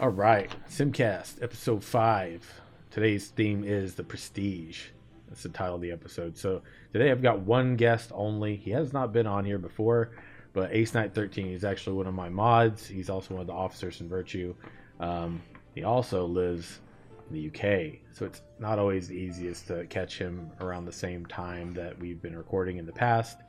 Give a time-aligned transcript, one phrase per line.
[0.00, 2.62] All right, Simcast episode five.
[2.90, 4.86] Today's theme is the Prestige.
[5.28, 6.38] That's the title of the episode.
[6.38, 6.62] So
[6.94, 8.56] today I've got one guest only.
[8.56, 10.12] He has not been on here before,
[10.54, 12.86] but Ace Knight 13 is actually one of my mods.
[12.86, 14.54] He's also one of the officers in Virtue.
[15.00, 15.42] Um,
[15.74, 16.80] he also lives
[17.28, 21.26] in the UK, so it's not always the easiest to catch him around the same
[21.26, 23.40] time that we've been recording in the past.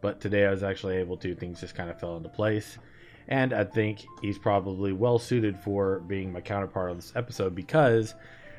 [0.00, 1.34] But today I was actually able to.
[1.34, 2.78] Things just kind of fell into place
[3.28, 8.14] and I think he's probably well suited for being my counterpart on this episode because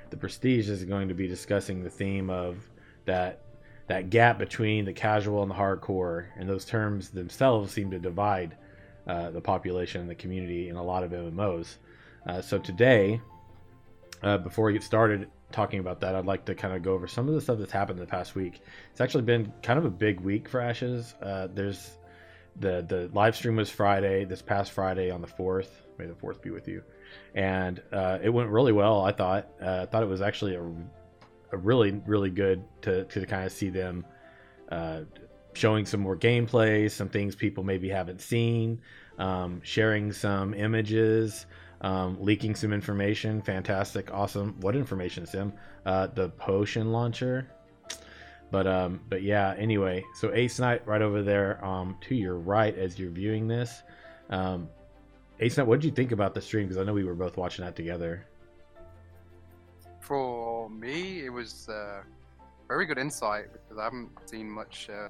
[0.10, 2.70] the Prestige is going to be discussing the theme of
[3.06, 3.42] that
[3.88, 8.58] that gap between the casual and the hardcore, and those terms themselves seem to divide
[9.08, 11.78] uh, the population and the community in a lot of MMOs.
[12.26, 13.22] Uh, so today,
[14.22, 17.08] uh, before we get started talking about that, I'd like to kind of go over
[17.08, 18.62] some of the stuff that's happened in the past week.
[18.92, 21.16] It's actually been kind of a big week for Ashes.
[21.22, 21.92] Uh, there's
[22.60, 25.84] the the live stream was Friday, this past Friday on the fourth.
[25.98, 26.84] May the fourth be with you.
[27.36, 29.02] And uh, it went really well.
[29.02, 29.50] I thought.
[29.62, 30.62] Uh, I thought it was actually a,
[31.52, 34.06] a really really good to to kind of see them
[34.72, 35.02] uh,
[35.54, 38.82] showing some more gameplay, some things people maybe haven't seen,
[39.18, 41.46] um, sharing some images.
[41.80, 44.60] Um, leaking some information, fantastic, awesome.
[44.62, 45.54] What information, Sim?
[45.86, 47.52] Uh, the potion launcher
[48.52, 49.56] but um, but yeah.
[49.58, 53.84] Anyway, so Ace Knight right over there, um, to your right as you're viewing this.
[54.30, 54.70] Um,
[55.40, 56.68] Ace Knight, what did you think about the stream?
[56.68, 58.26] Because I know we were both watching that together.
[60.02, 62.02] For me, it was uh,
[62.68, 65.10] very good insight because I haven't seen much uh,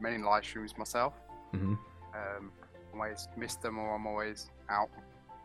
[0.00, 1.14] many live streams myself.
[1.54, 1.74] Mm-hmm.
[2.14, 2.52] Um,
[2.92, 4.90] I'm always miss them or I'm always out.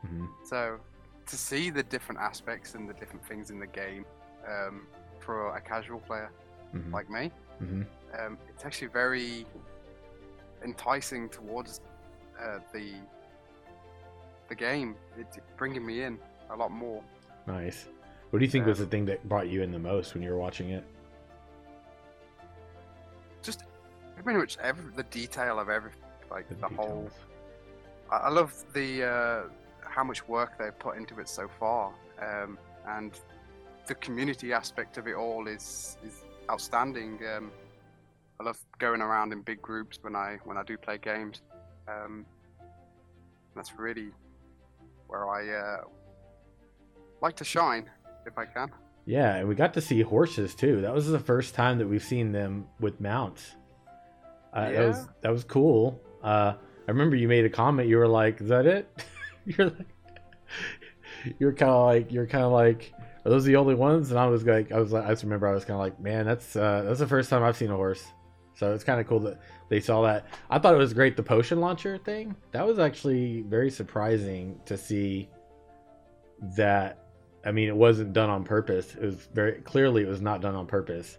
[0.05, 0.25] Mm-hmm.
[0.45, 0.79] So
[1.25, 4.05] to see the different aspects and the different things in the game
[4.47, 4.87] um,
[5.19, 6.31] for a casual player
[6.75, 6.93] Mm-hmm.
[6.93, 7.31] like me,
[7.61, 7.81] mm-hmm.
[8.19, 9.45] um, it's actually very
[10.63, 11.81] enticing towards
[12.39, 12.93] uh, the
[14.49, 14.95] the game.
[15.17, 16.19] It's bringing me in
[16.49, 17.03] a lot more.
[17.47, 17.87] Nice.
[18.29, 20.21] What do you think was the Um, thing that brought you in the most when
[20.21, 20.83] you were watching it?
[23.41, 23.63] Just
[24.23, 27.09] pretty much every the detail of everything, like the, whole.
[28.11, 29.41] I I love the uh,
[29.81, 33.19] how much work they've put into it so far, um, and
[33.87, 37.19] the community aspect of it all is is outstanding.
[37.35, 37.51] Um,
[38.39, 41.41] I love going around in big groups when I when I do play games.
[41.87, 42.25] Um,
[43.55, 44.09] that's really
[45.07, 45.81] where I uh,
[47.21, 47.89] like to shine
[48.25, 48.69] if I can.
[49.05, 50.81] Yeah, and we got to see horses too.
[50.81, 53.55] That was the first time that we've seen them with mounts.
[54.53, 55.05] Uh, That was Yeah.
[55.21, 55.99] that was cool.
[56.23, 56.53] Uh,
[56.87, 57.87] I remember you made a comment.
[57.87, 59.03] You were like, "Is that it?"
[59.45, 59.87] you're like,
[61.39, 62.93] you're kind of like, you're kind of like,
[63.25, 65.47] "Are those the only ones?" And I was like, I was like, I just remember
[65.47, 67.75] I was kind of like, "Man, that's uh, that's the first time I've seen a
[67.75, 68.05] horse."
[68.55, 70.25] So it's kind of cool that they saw that.
[70.49, 72.35] I thought it was great the potion launcher thing.
[72.51, 75.29] That was actually very surprising to see
[76.57, 77.05] that
[77.45, 78.95] I mean, it wasn't done on purpose.
[78.95, 81.17] It was very clearly it was not done on purpose,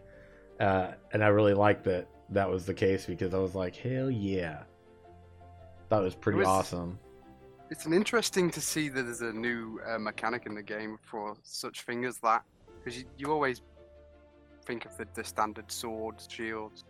[0.59, 4.11] uh, and I really liked that that was the case because I was like, hell
[4.11, 4.63] yeah,
[5.89, 6.99] that was pretty was- awesome.
[7.71, 11.37] It's an interesting to see that there's a new uh, mechanic in the game for
[11.45, 12.43] such thing as that,
[12.83, 13.63] because you, you always
[14.67, 16.85] think of the, the standard swords, shields,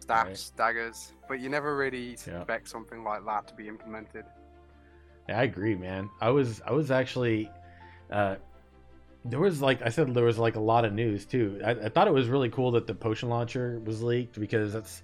[0.00, 2.38] staffs, daggers, but you never really Yeah.
[2.38, 4.24] expect something like that to be implemented.
[5.28, 6.10] Yeah, I agree, man.
[6.20, 7.48] I was I was actually
[8.10, 8.36] uh,
[9.24, 11.60] there was like I said there was like a lot of news too.
[11.64, 15.02] I, I thought it was really cool that the potion launcher was leaked because that's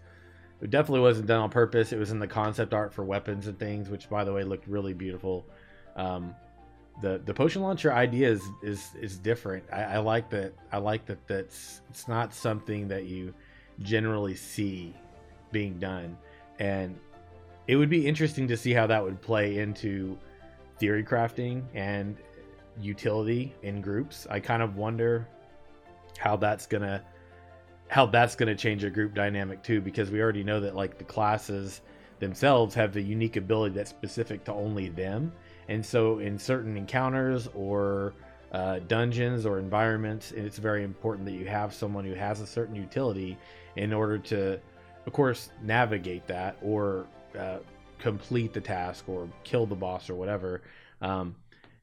[0.61, 1.93] it definitely wasn't done on purpose.
[1.93, 4.67] It was in the concept art for weapons and things, which by the way looked
[4.67, 5.47] really beautiful.
[5.97, 6.35] Um,
[7.03, 9.65] the the potion launcher idea is is, is different.
[9.73, 10.55] I, I like that.
[10.73, 11.27] I like that.
[11.27, 13.35] That's it's not something that you
[13.81, 14.95] generally see
[15.53, 16.17] being done,
[16.59, 16.99] and
[17.67, 20.17] it would be interesting to see how that would play into
[20.79, 22.17] theory crafting and
[22.81, 24.27] utility in groups.
[24.31, 25.29] I kind of wonder
[26.19, 27.03] how that's gonna
[27.89, 31.05] how that's gonna change a group dynamic too, because we already know that like the
[31.05, 31.83] classes
[32.19, 35.33] themselves have the unique ability that's specific to only them,
[35.69, 38.15] and so in certain encounters or
[38.53, 42.75] uh, dungeons or environments, it's very important that you have someone who has a certain
[42.75, 43.37] utility
[43.75, 44.59] in order to,
[45.05, 47.07] of course, navigate that or
[47.39, 47.59] uh,
[47.99, 50.63] complete the task or kill the boss or whatever.
[51.03, 51.35] Um,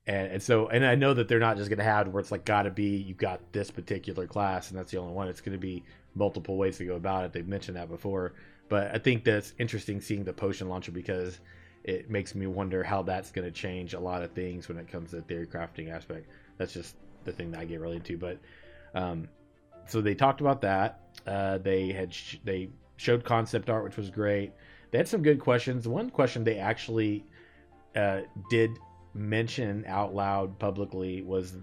[0.05, 2.31] and, and so, and I know that they're not just going to have where it's
[2.31, 5.27] like got to be you've got this particular class and that's the only one.
[5.27, 5.83] It's going to be
[6.15, 7.33] multiple ways to go about it.
[7.33, 8.33] They've mentioned that before,
[8.69, 11.39] but I think that's interesting seeing the potion launcher because
[11.83, 14.87] it makes me wonder how that's going to change a lot of things when it
[14.87, 16.27] comes to the theory crafting aspect.
[16.57, 16.95] That's just
[17.25, 18.17] the thing that I get really into.
[18.17, 18.39] But
[18.95, 19.27] um,
[19.87, 21.01] so they talked about that.
[21.27, 24.53] Uh, they had sh- they showed concept art, which was great.
[24.91, 25.87] They had some good questions.
[25.87, 27.25] One question they actually
[27.95, 28.77] uh, did
[29.13, 31.55] mention out loud publicly was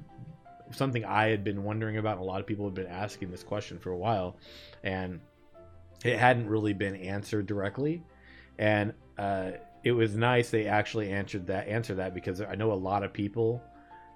[0.73, 2.19] something I had been wondering about.
[2.19, 4.37] A lot of people have been asking this question for a while,
[4.83, 5.21] and
[6.05, 8.03] it hadn't really been answered directly.
[8.59, 9.53] And uh,
[9.83, 13.13] it was nice they actually answered that answer that because I know a lot of
[13.13, 13.63] people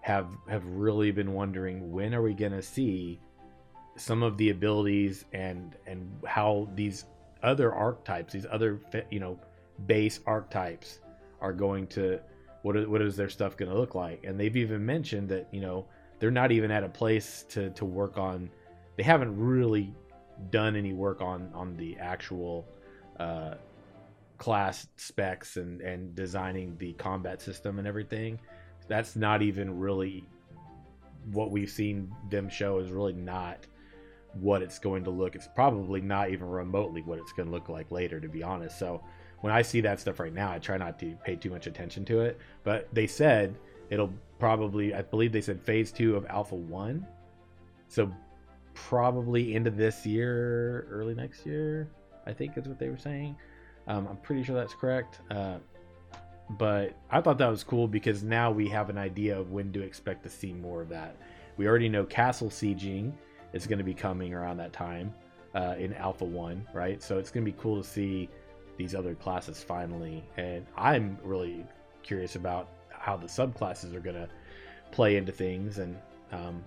[0.03, 3.19] have have really been wondering when are we going to see
[3.97, 7.07] some of the abilities and and how these
[7.43, 9.39] other archetypes, these other you know
[9.87, 11.01] base archetypes,
[11.41, 12.21] are going to
[12.65, 14.25] what is, what is their stuff going to look like?
[14.25, 15.85] And they've even mentioned that you know
[16.19, 18.49] they're not even at a place to to work on.
[18.97, 19.93] They haven't really
[20.51, 22.67] done any work on on the actual
[23.21, 23.57] uh,
[24.39, 28.41] class specs and and designing the combat system and everything.
[28.89, 30.25] That's not even really
[31.33, 33.67] what we've seen them show is really not
[34.41, 35.35] what it's going to look.
[35.35, 38.79] It's probably not even remotely what it's going to look like later, to be honest.
[38.79, 39.03] So
[39.41, 42.05] when I see that stuff right now, I try not to pay too much attention
[42.07, 42.39] to it.
[42.63, 43.57] But they said
[43.91, 47.07] it'll probably, I believe they said phase two of Alpha 1.
[47.89, 48.13] So
[48.75, 51.89] probably into this year, early next year,
[52.27, 53.37] I think is what they were saying.
[53.87, 55.21] Um, I'm pretty sure that's correct.
[55.31, 55.59] Uh,
[56.51, 59.83] but I thought that was cool because now we have an idea of when to
[59.83, 61.17] expect to see more of that.
[61.57, 63.13] We already know castle sieging
[63.55, 65.15] is going to be coming around that time
[65.55, 67.03] uh, in Alpha 1, right?
[67.03, 68.29] So it's going to be cool to see
[68.77, 70.25] these other classes finally.
[70.37, 71.65] And I'm really
[72.03, 74.29] curious about how the subclasses are going to
[74.91, 75.79] play into things.
[75.79, 75.97] And,
[76.33, 76.65] um,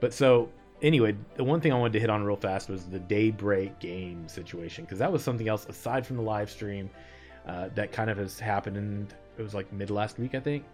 [0.00, 0.50] but so
[0.82, 4.28] anyway, the one thing I wanted to hit on real fast was the daybreak game
[4.28, 6.90] situation because that was something else aside from the live stream
[7.46, 8.76] uh, that kind of has happened.
[8.76, 10.64] And it was like mid last week, I think.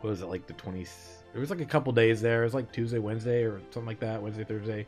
[0.00, 1.17] What was it like the 20th?
[1.34, 2.42] It was like a couple days there.
[2.42, 4.22] It was like Tuesday, Wednesday, or something like that.
[4.22, 4.86] Wednesday, Thursday,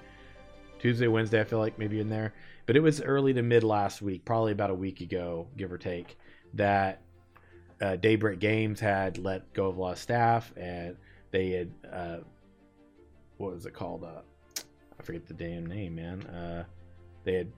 [0.78, 1.40] Tuesday, Wednesday.
[1.40, 2.34] I feel like maybe in there,
[2.66, 5.78] but it was early to mid last week, probably about a week ago, give or
[5.78, 6.18] take.
[6.54, 7.02] That
[7.80, 10.96] uh, Daybreak Games had let go of a lot of staff, and
[11.30, 12.16] they had uh,
[13.36, 14.04] what was it called?
[14.04, 14.22] Uh,
[14.98, 16.22] I forget the damn name, man.
[16.22, 16.64] Uh,
[17.24, 17.52] they had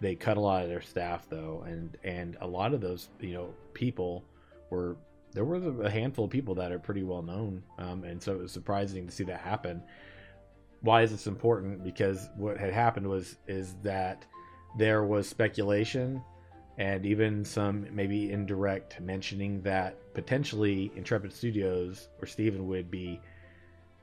[0.00, 3.34] they cut a lot of their staff though, and and a lot of those you
[3.34, 4.24] know people
[4.70, 4.96] were
[5.34, 8.38] there was a handful of people that are pretty well known, um, and so it
[8.38, 9.82] was surprising to see that happen.
[10.80, 11.82] Why is this important?
[11.82, 14.24] Because what had happened was is that
[14.78, 16.22] there was speculation
[16.78, 23.20] and even some maybe indirect mentioning that potentially Intrepid Studios or Steven would be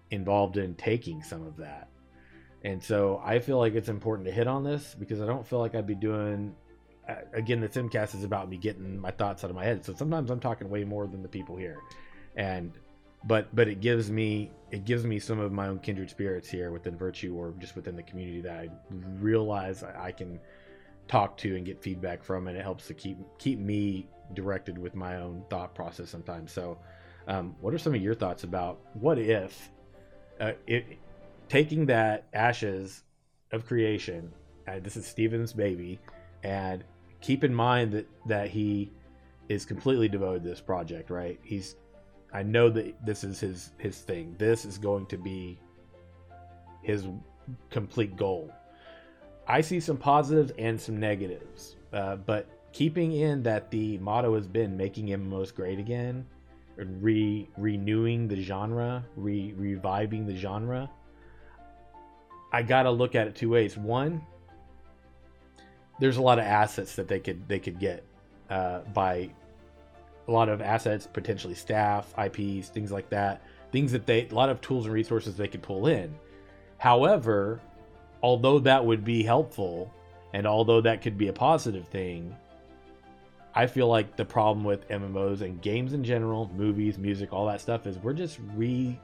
[0.09, 1.89] involved in taking some of that.
[2.63, 5.59] And so I feel like it's important to hit on this because I don't feel
[5.59, 6.55] like I'd be doing
[7.33, 9.85] again, the Simcast is about me getting my thoughts out of my head.
[9.85, 11.79] So sometimes I'm talking way more than the people here,
[12.35, 12.71] and
[13.23, 16.71] but but it gives me it gives me some of my own kindred spirits here
[16.71, 18.69] within Virtue or just within the community that I
[19.19, 20.39] realize I can
[21.07, 24.95] talk to and get feedback from, and it helps to keep keep me directed with
[24.95, 26.51] my own thought process sometimes.
[26.51, 26.77] So,
[27.27, 29.69] um, what are some of your thoughts about what if
[30.39, 30.85] uh, it
[31.49, 33.03] taking that ashes
[33.51, 34.31] of creation?
[34.67, 35.99] Uh, this is Steven's baby,
[36.43, 36.83] and
[37.21, 38.91] keep in mind that that he
[39.49, 41.39] is completely devoted to this project, right?
[41.43, 41.75] He's
[42.33, 44.35] I know that this is his his thing.
[44.37, 45.59] This is going to be
[46.81, 47.07] his
[47.69, 48.51] complete goal.
[49.47, 54.47] I see some positives and some negatives, uh, but keeping in that the motto has
[54.47, 56.25] been making MMOs great again,
[56.77, 60.89] and re renewing the genre, re reviving the genre.
[62.53, 63.77] I gotta look at it two ways.
[63.77, 64.25] One,
[66.01, 68.03] there's a lot of assets that they could they could get
[68.49, 69.29] uh, by
[70.27, 73.41] a lot of assets, potentially staff, IPs, things like that.
[73.71, 76.13] Things that they a lot of tools and resources they could pull in.
[76.79, 77.61] However,
[78.23, 79.93] although that would be helpful,
[80.33, 82.35] and although that could be a positive thing,
[83.53, 87.61] I feel like the problem with MMOs and games in general, movies, music, all that
[87.61, 88.99] stuff is we're just re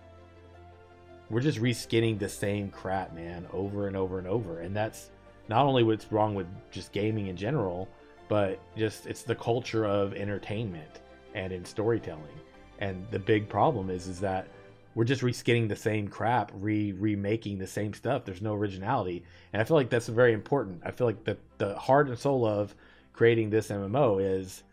[1.29, 4.61] we're just reskinning the same crap, man, over and over and over.
[4.61, 5.11] And that's
[5.49, 7.87] not only what's wrong with just gaming in general,
[8.27, 11.01] but just it's the culture of entertainment
[11.33, 12.39] and in storytelling.
[12.79, 14.47] And the big problem is is that
[14.95, 18.25] we're just reskinning the same crap, re remaking the same stuff.
[18.25, 19.23] There's no originality,
[19.53, 20.81] and I feel like that's very important.
[20.83, 22.75] I feel like the the heart and soul of
[23.13, 24.63] creating this MMO is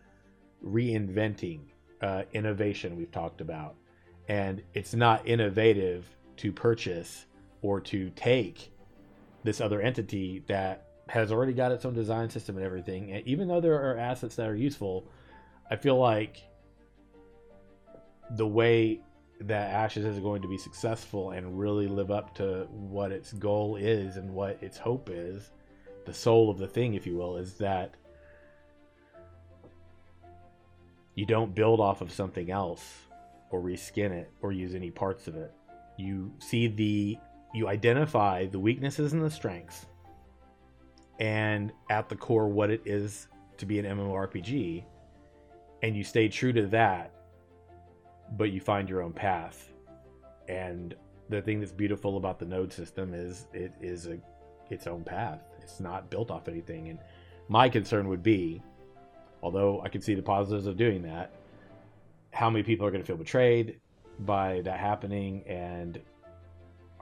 [0.64, 1.60] reinventing
[2.00, 2.96] uh, innovation.
[2.96, 3.74] We've talked about,
[4.28, 6.06] and it's not innovative
[6.38, 7.26] to purchase
[7.62, 8.70] or to take
[9.44, 13.12] this other entity that has already got its own design system and everything.
[13.12, 15.06] And even though there are assets that are useful,
[15.70, 16.42] I feel like
[18.30, 19.00] the way
[19.40, 23.76] that Ashes is going to be successful and really live up to what its goal
[23.76, 25.50] is and what its hope is,
[26.06, 27.94] the soul of the thing, if you will, is that
[31.14, 32.82] you don't build off of something else
[33.50, 35.52] or reskin it or use any parts of it.
[35.96, 37.18] You see the
[37.54, 39.86] you identify the weaknesses and the strengths
[41.20, 44.84] and at the core what it is to be an MMORPG
[45.82, 47.12] and you stay true to that
[48.36, 49.70] but you find your own path.
[50.48, 50.94] And
[51.28, 54.18] the thing that's beautiful about the node system is it is a
[54.70, 55.40] its own path.
[55.62, 56.88] It's not built off anything.
[56.88, 56.98] And
[57.48, 58.62] my concern would be
[59.42, 61.34] although i can see the positives of doing that
[62.32, 63.78] how many people are going to feel betrayed
[64.20, 66.00] by that happening and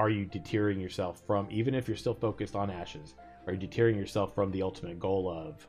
[0.02, 3.14] are you deterring yourself from even if you're still focused on ashes
[3.46, 5.64] are you deterring yourself from the ultimate goal of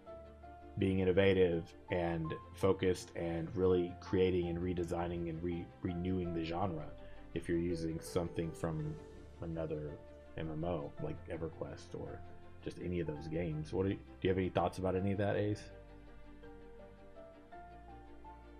[0.79, 6.87] being innovative and focused and really creating and redesigning and re- renewing the genre
[7.35, 8.95] if you're using something from
[9.43, 9.91] another
[10.39, 12.19] MMO like EverQuest or
[12.63, 13.71] just any of those games.
[13.71, 15.61] What do you, do you have any thoughts about any of that, Ace?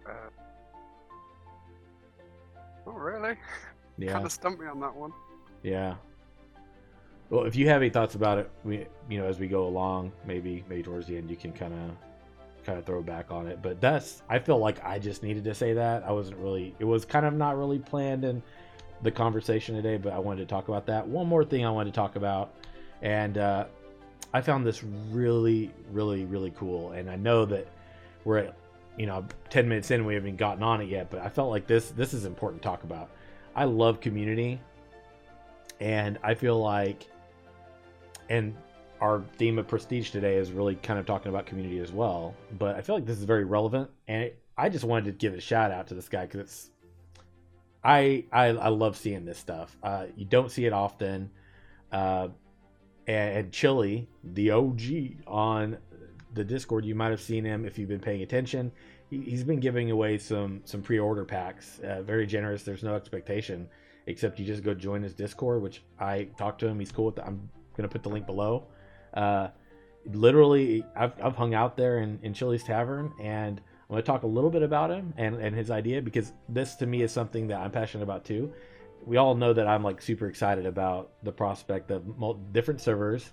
[0.07, 0.11] Uh,
[2.85, 3.37] not really.
[3.97, 4.11] Yeah.
[4.11, 5.13] Kind of stumped me on that one.
[5.63, 5.95] Yeah.
[7.29, 10.11] Well, if you have any thoughts about it, we you know as we go along,
[10.25, 13.61] maybe maybe towards the end you can kind of kind of throw back on it.
[13.61, 16.03] But that's I feel like I just needed to say that.
[16.03, 18.43] I wasn't really it was kind of not really planned in
[19.01, 21.07] the conversation today, but I wanted to talk about that.
[21.07, 22.53] One more thing I wanted to talk about,
[23.01, 23.65] and uh,
[24.33, 26.91] I found this really, really, really cool.
[26.91, 27.67] And I know that
[28.25, 28.55] we're at
[28.97, 31.65] you know 10 minutes in we haven't gotten on it yet but i felt like
[31.65, 33.09] this this is important to talk about
[33.55, 34.59] i love community
[35.83, 37.07] and i feel like
[38.29, 38.55] and
[39.01, 42.75] our theme of prestige today is really kind of talking about community as well but
[42.75, 45.71] i feel like this is very relevant and i just wanted to give a shout
[45.71, 46.69] out to this guy because it's
[47.83, 49.75] I, I i love seeing this stuff.
[49.83, 51.29] Uh, you don't see it often
[51.91, 52.29] uh,
[53.07, 54.81] and chili the og
[55.27, 55.77] on
[56.33, 58.71] the discord you might have seen him if you've been paying attention.
[59.09, 62.63] He, he's been giving away some some pre-order packs uh, very generous.
[62.63, 63.67] There's no expectation
[64.07, 66.79] except you just go join his discord which i talked to him.
[66.79, 67.25] He's cool with that.
[67.25, 68.67] I'm gonna put the link below.
[69.13, 69.49] Uh,
[70.05, 74.23] literally I've, I've hung out there in, in chili's tavern and i'm going to talk
[74.23, 77.47] a little bit about him and, and his idea because this to me is something
[77.47, 78.51] that i'm passionate about too.
[79.05, 83.31] We all know that i'm like super excited about the prospect of mul- different servers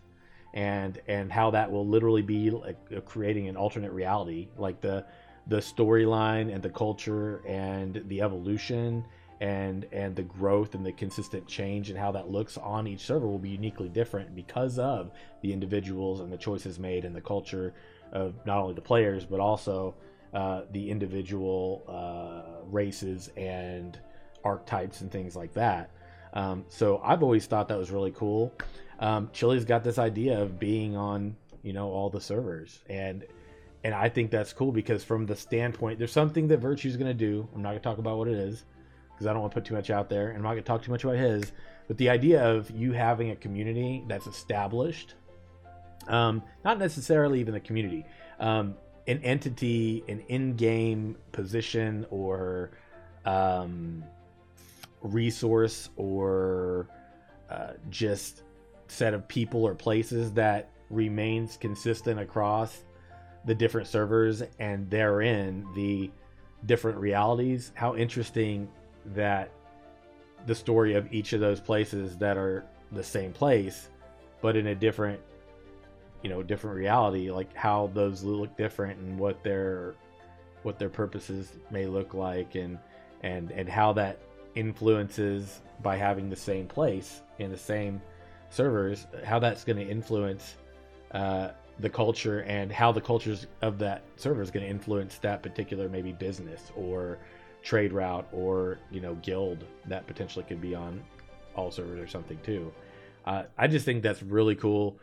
[0.52, 4.48] and and how that will literally be like uh, creating an alternate reality.
[4.56, 5.06] Like the
[5.46, 9.04] the storyline and the culture and the evolution
[9.40, 13.26] and and the growth and the consistent change and how that looks on each server
[13.26, 17.72] will be uniquely different because of the individuals and the choices made and the culture
[18.12, 19.94] of not only the players but also
[20.34, 23.98] uh, the individual uh, races and
[24.44, 25.90] archetypes and things like that.
[26.34, 28.52] Um, so I've always thought that was really cool.
[29.00, 33.24] Um, Chili's got this idea of being on you know all the servers and
[33.82, 37.14] and I think that's cool because from the standpoint, there's something that Virtue's going to
[37.14, 37.48] do.
[37.54, 38.64] I'm not going to talk about what it is
[39.20, 40.66] because I don't want to put too much out there, and I'm not going to
[40.66, 41.52] talk too much about his.
[41.88, 45.12] But the idea of you having a community that's established,
[46.08, 48.06] um, not necessarily even the community,
[48.38, 52.70] um, an entity, an in-game position or
[53.26, 54.02] um,
[55.02, 56.88] resource or
[57.50, 58.42] uh, just
[58.88, 62.84] set of people or places that remains consistent across
[63.44, 66.10] the different servers and therein the
[66.66, 68.68] different realities how interesting
[69.06, 69.50] that
[70.46, 73.88] the story of each of those places that are the same place
[74.40, 75.20] but in a different
[76.22, 79.94] you know different reality like how those look different and what their
[80.62, 82.78] what their purposes may look like and
[83.22, 84.18] and and how that
[84.54, 88.00] influences by having the same place in the same
[88.50, 90.56] servers how that's going to influence
[91.12, 95.42] uh, the culture and how the cultures of that server is going to influence that
[95.42, 97.18] particular maybe business or
[97.62, 101.02] trade route or you know guild that potentially could be on
[101.54, 102.72] all servers or something too.
[103.26, 104.98] Uh, i just think that's really cool.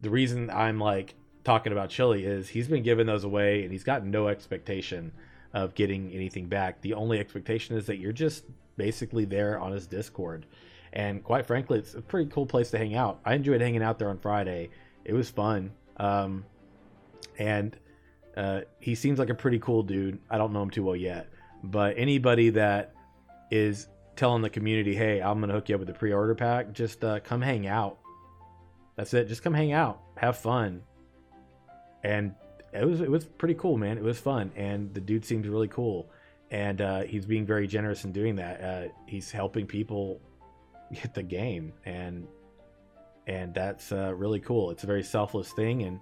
[0.00, 1.14] The reason i'm like
[1.44, 5.12] talking about chili is he's been giving those away and he's got no expectation
[5.54, 6.80] of getting anything back.
[6.80, 8.44] The only expectation is that you're just
[8.76, 10.46] basically there on his discord.
[10.92, 13.20] And quite frankly it's a pretty cool place to hang out.
[13.24, 14.70] I enjoyed hanging out there on friday.
[15.04, 15.72] It was fun.
[15.96, 16.44] Um,
[17.38, 17.76] and
[18.36, 20.18] uh, he seems like a pretty cool dude.
[20.30, 21.28] I don't know him too well yet,
[21.62, 22.94] but anybody that
[23.50, 27.04] is telling the community, "Hey, I'm gonna hook you up with a pre-order pack," just
[27.04, 27.98] uh, come hang out.
[28.96, 29.28] That's it.
[29.28, 30.82] Just come hang out, have fun,
[32.02, 32.34] and
[32.72, 33.98] it was it was pretty cool, man.
[33.98, 36.10] It was fun, and the dude seems really cool,
[36.50, 38.60] and uh, he's being very generous in doing that.
[38.60, 40.20] Uh, he's helping people
[40.92, 42.26] get the game, and
[43.26, 44.70] and that's uh, really cool.
[44.70, 46.00] It's a very selfless thing, and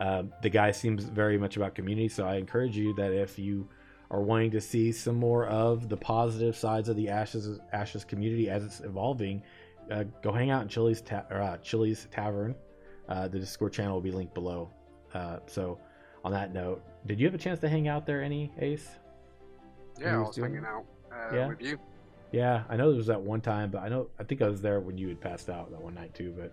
[0.00, 2.08] uh, the guy seems very much about community.
[2.08, 3.68] So I encourage you that if you
[4.10, 8.48] are wanting to see some more of the positive sides of the Ashes Ashes community
[8.48, 9.42] as it's evolving,
[9.90, 12.54] uh, go hang out in Chili's ta- or, uh, Chili's Tavern.
[13.08, 14.70] Uh, the Discord channel will be linked below.
[15.14, 15.78] Uh, so,
[16.24, 18.88] on that note, did you have a chance to hang out there, any Ace?
[19.98, 21.48] Yeah, I was doing- hanging out uh, Yeah.
[21.48, 21.78] with you.
[22.32, 24.60] Yeah, I know there was that one time, but I know I think I was
[24.60, 26.34] there when you had passed out that one night too.
[26.36, 26.52] But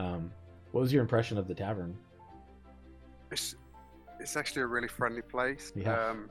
[0.00, 0.30] um,
[0.72, 1.96] what was your impression of the tavern?
[3.30, 3.56] It's
[4.20, 5.72] it's actually a really friendly place.
[5.74, 5.92] Yeah.
[6.10, 6.30] Um,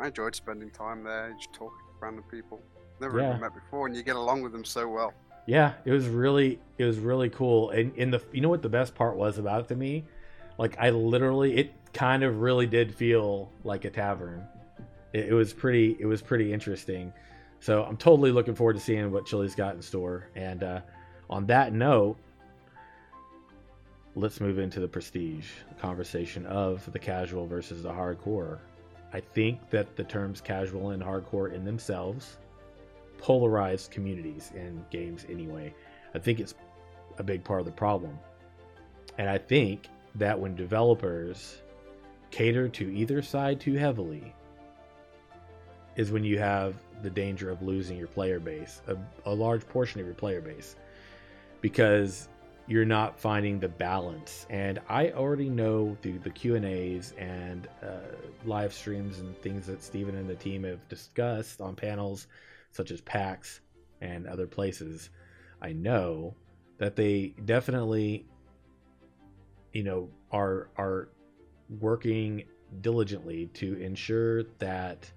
[0.00, 2.60] I enjoyed spending time there, just talking to random people.
[3.00, 3.28] Never Yeah.
[3.28, 5.12] even met before, and you get along with them so well.
[5.46, 7.70] Yeah, it was really it was really cool.
[7.70, 10.04] And in the you know what the best part was about it to me?
[10.58, 14.46] Like I literally it kind of really did feel like a tavern.
[15.12, 17.12] It, it was pretty it was pretty interesting.
[17.58, 20.28] So I'm totally looking forward to seeing what Chili's got in store.
[20.34, 20.80] And uh,
[21.28, 22.16] on that note,
[24.14, 28.60] let's move into the prestige conversation of the casual versus the hardcore.
[29.12, 32.38] I think that the terms casual and hardcore in themselves
[33.18, 35.74] polarized communities in games anyway.
[36.14, 36.54] I think it's
[37.18, 38.18] a big part of the problem.
[39.18, 41.60] And I think that when developers
[42.30, 44.34] cater to either side too heavily,
[45.96, 50.00] is when you have the danger of losing your player base, a, a large portion
[50.00, 50.76] of your player base,
[51.60, 52.29] because
[52.70, 54.46] you're not finding the balance.
[54.48, 59.66] And I already know through the Q and A's and uh, live streams and things
[59.66, 62.28] that Steven and the team have discussed on panels
[62.70, 63.60] such as PAX
[64.00, 65.10] and other places,
[65.60, 66.36] I know
[66.78, 68.24] that they definitely,
[69.72, 71.08] you know, are are
[71.80, 72.44] working
[72.82, 75.10] diligently to ensure that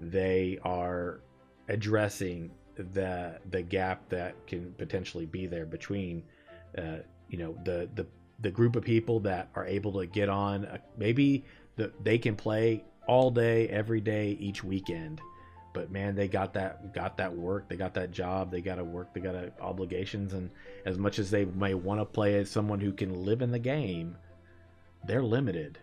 [0.00, 1.20] they are
[1.68, 6.24] addressing the the gap that can potentially be there between,
[6.76, 6.98] uh,
[7.28, 8.06] you know, the the
[8.40, 11.44] the group of people that are able to get on uh, maybe
[11.76, 15.20] the, they can play all day every day each weekend.
[15.72, 17.68] But man they got that got that work.
[17.68, 18.50] They got that job.
[18.50, 19.14] They got to work.
[19.14, 20.32] They got to obligations.
[20.32, 20.50] And
[20.84, 23.58] as much as they may want to play as someone who can live in the
[23.58, 24.16] game
[25.06, 25.78] they're limited.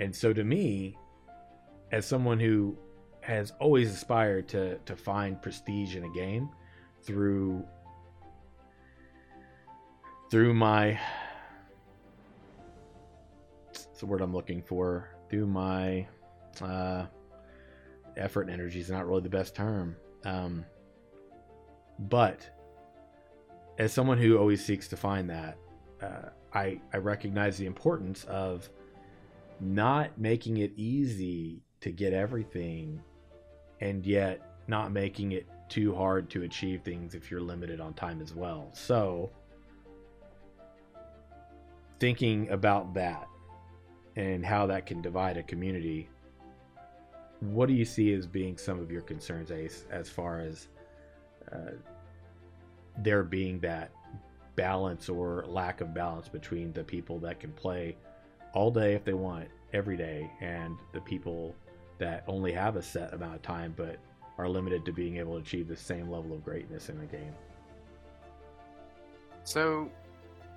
[0.00, 0.96] And so to me
[1.90, 2.76] as someone who
[3.20, 6.48] has always aspired to to find prestige in a game
[7.02, 7.64] through
[10.30, 10.98] through my
[13.70, 16.06] it's the word I'm looking for through my
[16.62, 17.06] uh
[18.18, 19.96] effort and energy is not really the best term.
[20.24, 20.64] Um,
[21.98, 22.48] but
[23.78, 25.56] as someone who always seeks to find that,
[26.02, 28.68] uh, I, I recognize the importance of
[29.60, 33.00] not making it easy to get everything
[33.80, 38.20] and yet not making it too hard to achieve things if you're limited on time
[38.20, 38.70] as well.
[38.72, 39.30] So,
[41.98, 43.28] thinking about that
[44.16, 46.08] and how that can divide a community
[47.40, 50.68] what do you see as being some of your concerns, Ace, as far as
[51.52, 51.72] uh,
[52.98, 53.92] there being that
[54.56, 57.96] balance or lack of balance between the people that can play
[58.54, 61.54] all day if they want, every day, and the people
[61.98, 63.98] that only have a set amount of time but
[64.36, 67.34] are limited to being able to achieve the same level of greatness in the game?
[69.44, 69.90] So,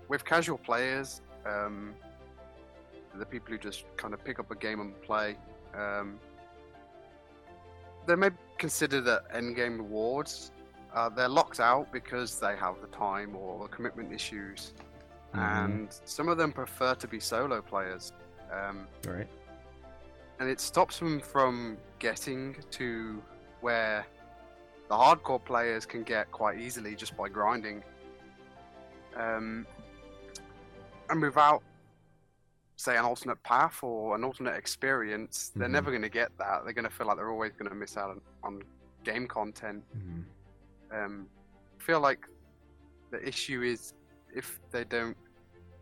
[0.07, 1.93] with casual players, um,
[3.15, 5.37] the people who just kind of pick up a game and play,
[5.75, 6.19] um,
[8.07, 10.51] they may consider that endgame rewards.
[10.93, 14.73] Uh, they're locked out because they have the time or the commitment issues,
[15.33, 15.65] Mhm.
[15.65, 18.13] and some of them prefer to be solo players.
[18.51, 19.27] Um, right.
[20.39, 23.21] and it stops them from getting to
[23.61, 24.03] where
[24.89, 27.83] the hardcore players can get quite easily just by grinding.
[29.15, 29.67] Um,
[31.11, 31.61] and without,
[32.77, 35.71] say, an alternate path or an alternate experience, they're Mhm.
[35.71, 36.63] never going to get that.
[36.63, 38.61] They're going to feel like they're always going to miss out on, on
[39.03, 39.83] game content.
[39.95, 40.25] Mhm.
[40.91, 41.29] Um,
[41.79, 42.25] I feel like
[43.11, 43.93] the issue is
[44.33, 45.17] if they don't,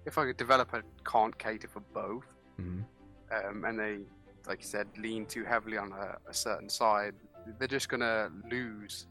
[0.06, 2.26] if a developer can't cater for both,
[2.60, 2.84] Mhm.
[3.32, 4.06] um, and they,
[4.48, 7.16] like you said, lean too heavily on a, a certain side,
[7.58, 9.08] they're just gonna lose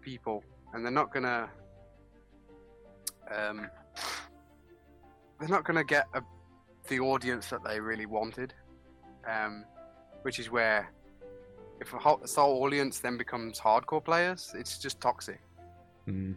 [0.00, 1.50] people, and they're not gonna,
[3.30, 3.70] um,
[5.38, 6.22] they're not gonna get a,
[6.88, 8.54] the audience that they really wanted,
[9.26, 9.64] um,
[10.22, 10.92] which is where,
[11.80, 15.40] if a whole, sole audience then becomes hardcore players, it's just toxic.
[16.06, 16.36] Mhm.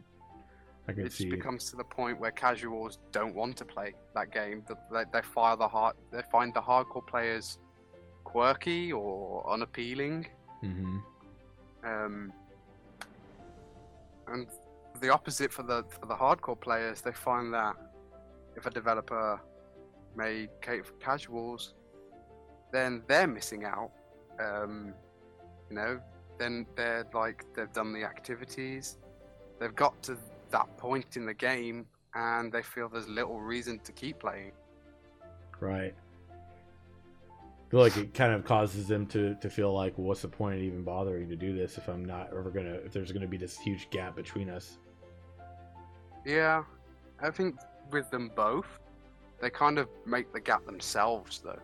[0.87, 4.31] I can It just becomes to the point where casuals don't want to play that
[4.31, 4.63] game.
[4.91, 7.59] They, they fire the hard, they find the hardcore players
[8.23, 10.27] quirky or unappealing,
[10.61, 10.99] hmm
[11.83, 12.31] um,
[14.27, 14.47] and
[15.01, 17.01] the opposite for the for the hardcore players.
[17.01, 17.75] They find that
[18.55, 19.39] if a developer
[20.15, 21.73] may cater for casuals,
[22.71, 23.91] then they're missing out
[24.39, 24.93] Um,
[25.69, 25.99] you know,
[26.39, 28.97] then they're like they've done the activities,
[29.59, 30.17] they've got to
[30.49, 31.85] that point in the game,
[32.15, 34.51] and they feel there's little reason to keep playing.
[35.59, 35.93] Right.
[36.29, 40.27] I feel like it kind of causes them to, to feel like, well, what's the
[40.27, 43.27] point of even bothering to do this if I'm not ever gonna if there's gonna
[43.27, 44.77] be this huge gap between us.
[46.25, 46.63] Yeah,
[47.21, 47.55] I think
[47.91, 48.67] with them both,
[49.41, 51.59] they kind of make the gap themselves, though.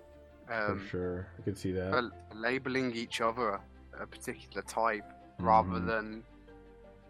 [0.53, 1.93] Um, For sure, I can see that.
[1.93, 3.59] uh, labeling each other
[3.99, 5.03] a particular type
[5.39, 5.85] rather Mhm.
[5.87, 6.23] than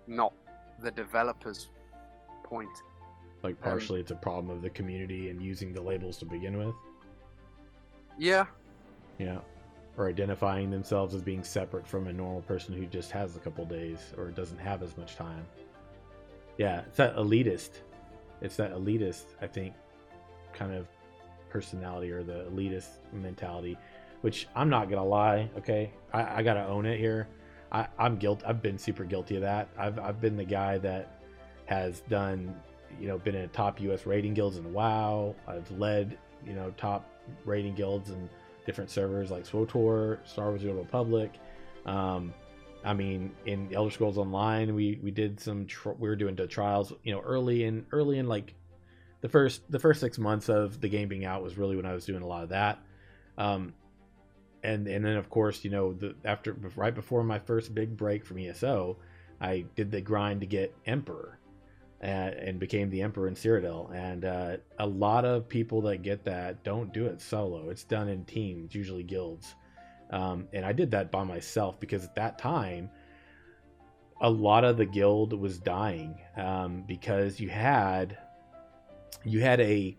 [0.08, 0.34] not
[0.80, 1.70] the developer's
[2.44, 2.70] point.
[3.44, 6.74] Like partially, it's a problem of the community and using the labels to begin with.
[8.18, 8.46] Yeah,
[9.20, 9.40] Yeah.
[9.98, 13.66] Or identifying themselves as being separate from a normal person who just has a couple
[13.66, 15.44] days or doesn't have as much time.
[16.60, 17.82] Yeah, it's that elitist.
[18.42, 19.74] It's that elitist, I think,
[20.54, 20.88] kind of
[21.50, 23.78] personality or the elitist mentality,
[24.22, 25.50] which I'm not gonna lie.
[25.58, 27.28] Okay, I, I gotta own it here.
[27.72, 28.46] I, I'm guilty.
[28.46, 29.70] I've been super guilty of that.
[29.78, 31.20] I've I've been the guy that
[31.66, 32.56] has done,
[33.00, 34.06] you know, been in top U.S.
[34.06, 35.36] rating guilds in WoW.
[35.48, 37.10] I've led, you know, top
[37.46, 38.30] rating guilds and
[38.66, 41.34] different servers like SWTOR Star Wars: The Republic.
[41.86, 42.34] Um,
[42.84, 45.68] I mean, in Elder Scrolls Online, we we did some
[46.00, 48.54] we were doing the trials, you know, early in early in like
[49.22, 51.94] the first the first six months of the game being out was really when I
[51.94, 52.80] was doing a lot of that.
[53.38, 53.74] Um,
[54.64, 58.26] and and then of course, you know, the after right before my first big break
[58.26, 58.98] from ESO,
[59.42, 61.40] I did the grind to get Emperor.
[62.00, 63.92] And, and became the emperor in Cyrodiil.
[63.92, 67.72] And uh, a lot of people that get that don't do it solo.
[67.72, 69.56] It's done in teams, usually guilds.
[70.10, 72.90] Um, and I did that by myself because at that time,
[74.22, 78.18] a lot of the guild was dying um, because you had
[79.24, 79.96] you had a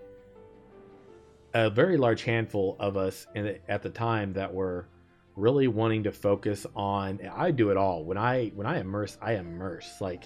[1.55, 4.89] a very large handful of us in at the time that were
[5.37, 7.21] really wanting to focus on.
[7.35, 10.25] I do it all when I when I immerse, I immerse like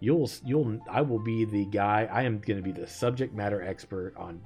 [0.00, 2.08] you'll you'll I will be the guy.
[2.10, 4.40] I am going to be the subject matter expert on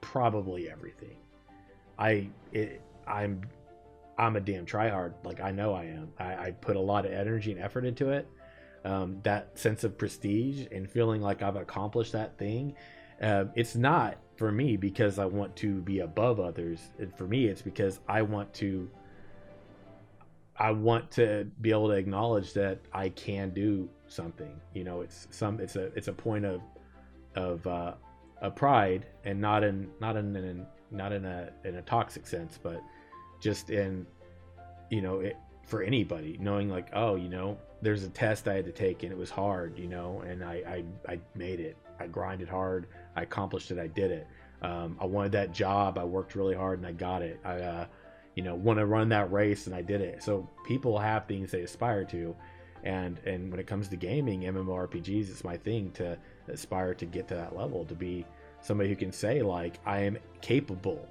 [0.00, 1.16] probably everything.
[1.98, 3.42] I it, I'm
[4.22, 5.14] I'm a damn tryhard.
[5.24, 6.12] Like I know I am.
[6.16, 8.28] I, I put a lot of energy and effort into it.
[8.84, 12.74] Um, that sense of prestige and feeling like I've accomplished that thing.
[13.20, 16.80] Uh, it's not for me because I want to be above others.
[17.00, 18.88] And for me, it's because I want to.
[20.56, 24.60] I want to be able to acknowledge that I can do something.
[24.72, 25.58] You know, it's some.
[25.58, 25.86] It's a.
[25.96, 26.60] It's a point of,
[27.34, 27.94] of, uh,
[28.40, 32.58] a pride, and not in not in, in not in a in a toxic sense,
[32.62, 32.80] but
[33.42, 34.06] just in
[34.88, 38.64] you know it for anybody knowing like oh you know there's a test i had
[38.64, 41.76] to take and it was hard you know and i i, I made it.
[41.98, 42.86] I grinded hard.
[43.14, 43.78] I accomplished it.
[43.78, 44.26] I did it.
[44.62, 45.98] Um, i wanted that job.
[45.98, 47.40] I worked really hard and i got it.
[47.44, 47.86] I uh,
[48.36, 50.22] you know want to run that race and i did it.
[50.22, 52.34] So people have things they aspire to.
[52.84, 56.16] And and when it comes to gaming mmorpgs it's my thing to
[56.48, 58.24] aspire to get to that level to be
[58.60, 61.08] somebody who can say like i am capable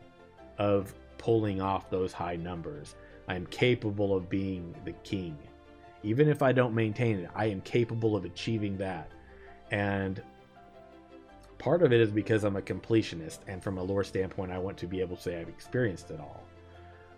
[0.58, 2.96] of pulling off those high numbers.
[3.28, 5.38] I am capable of being the king.
[6.04, 9.12] Even if I don't maintain it, I am capable of achieving that.
[9.70, 10.22] And
[11.60, 14.78] part of it is because I'm a completionist, and from a lore standpoint, I want
[14.80, 16.44] to be able to say I've experienced it all,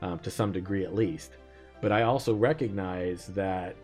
[0.02, 1.38] um, to some degree at least.
[1.80, 3.78] But I also recognize that,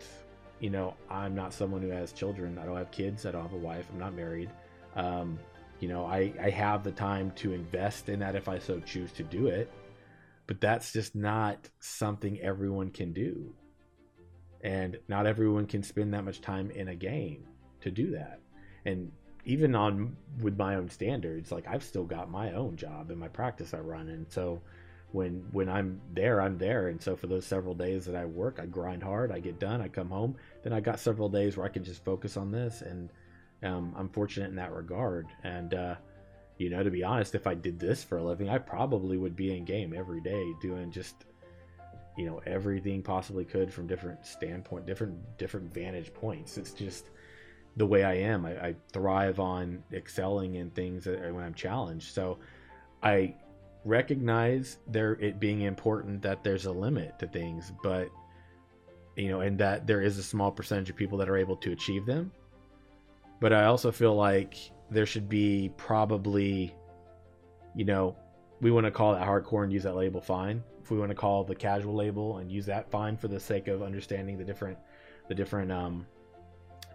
[0.58, 2.58] you know, I'm not someone who has children.
[2.58, 3.24] I don't have kids.
[3.24, 3.86] I don't have a wife.
[3.90, 4.50] I'm not married.
[4.96, 5.38] Um,
[5.80, 9.12] you know, I, I have the time to invest in that if I so choose
[9.12, 9.72] to do it
[10.50, 13.54] but that's just not something everyone can do.
[14.64, 17.46] And not everyone can spend that much time in a game
[17.82, 18.40] to do that.
[18.84, 19.12] And
[19.44, 23.28] even on with my own standards like i've still got my own job and my
[23.28, 24.08] practice i run.
[24.08, 24.60] And so
[25.12, 26.88] when when i'm there i'm there.
[26.88, 29.80] And so for those several days that i work i grind hard i get done
[29.80, 30.34] i come home
[30.64, 32.82] then i got several days where i can just focus on this.
[32.82, 33.12] And
[33.62, 35.28] um, i'm fortunate in that regard.
[35.44, 35.94] And uh,
[36.60, 39.34] you know to be honest if i did this for a living i probably would
[39.34, 41.24] be in game every day doing just
[42.16, 46.58] you know everything possibly could from different standpoint different different vantage points.
[46.58, 47.06] It's just
[47.76, 48.44] the way i am.
[48.44, 52.12] I, I thrive on excelling in things that, when i'm challenged.
[52.14, 52.38] So
[53.02, 53.34] i
[53.86, 58.10] recognize there it being important that there's a limit to things but
[59.16, 61.72] you know and that there is a small percentage of people that are able to
[61.72, 62.30] achieve them.
[63.40, 64.56] But i also feel like
[64.90, 66.74] there should be probably,
[67.74, 68.16] you know,
[68.60, 70.62] we want to call it hardcore and use that label fine.
[70.82, 73.68] If we want to call the casual label and use that fine for the sake
[73.68, 74.78] of understanding the different,
[75.28, 76.06] the different um,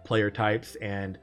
[0.04, 1.18] player types and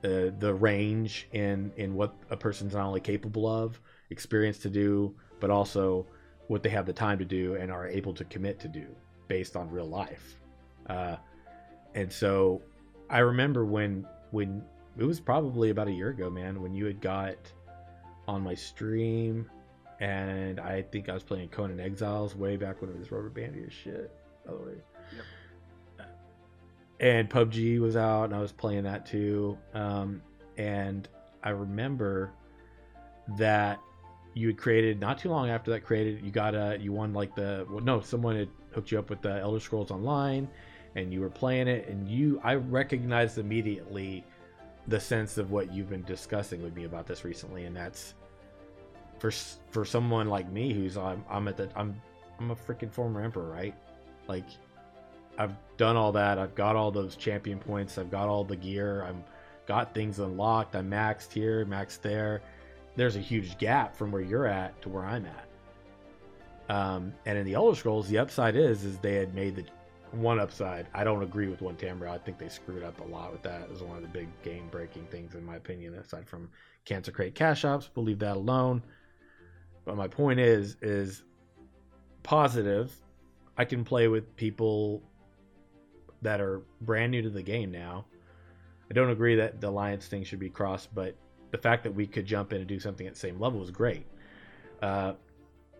[0.00, 5.14] the the range in in what a person's not only capable of, experience to do,
[5.40, 6.06] but also
[6.48, 8.86] what they have the time to do and are able to commit to do
[9.28, 10.38] based on real life.
[10.88, 11.16] Uh,
[11.94, 12.60] and so
[13.08, 14.62] I remember when when
[14.98, 17.36] it was probably about a year ago, man, when you had got
[18.26, 19.50] on my stream
[20.00, 23.64] and I think I was playing Conan Exiles way back when it was rubber bandy
[23.66, 24.12] as shit,
[24.46, 24.74] by the way.
[25.16, 26.06] Yep.
[27.00, 29.58] And PUBG was out and I was playing that too.
[29.72, 30.22] Um,
[30.56, 31.08] and
[31.42, 32.32] I remember
[33.36, 33.80] that
[34.34, 37.34] you had created not too long after that created you got a you won like
[37.34, 40.48] the well, no someone had hooked you up with the Elder Scrolls Online
[40.96, 44.24] and you were playing it and you I recognized immediately
[44.88, 48.14] the sense of what you've been discussing with me about this recently and that's
[49.18, 49.30] for
[49.70, 52.00] for someone like me who's I'm, I'm at the I'm
[52.38, 53.74] I'm a freaking former emperor right?
[54.28, 54.44] Like
[55.38, 56.38] I've done all that.
[56.38, 57.98] I've got all those champion points.
[57.98, 59.02] I've got all the gear.
[59.02, 59.24] I'm
[59.66, 60.76] got things unlocked.
[60.76, 62.42] I'm maxed here maxed there.
[62.96, 66.74] There's a huge gap from where you're at to where I'm at.
[66.74, 69.64] Um, and in the Elder Scrolls the upside is is they had made the
[70.14, 70.88] one upside.
[70.94, 72.10] I don't agree with one Tamriel.
[72.10, 73.62] I think they screwed up a lot with that.
[73.62, 76.50] It was one of the big game breaking things in my opinion, aside from
[76.84, 77.90] cancer crate cash ops.
[77.94, 78.82] We'll leave that alone.
[79.84, 81.22] But my point is, is
[82.22, 82.92] positive.
[83.56, 85.02] I can play with people
[86.22, 88.06] that are brand new to the game now.
[88.90, 91.16] I don't agree that the alliance thing should be crossed, but
[91.50, 93.70] the fact that we could jump in and do something at the same level was
[93.70, 94.06] great.
[94.82, 95.12] Uh,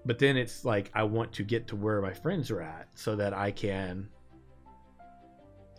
[0.07, 3.17] but then it's like I want to get to where my friends are at so
[3.17, 4.09] that I can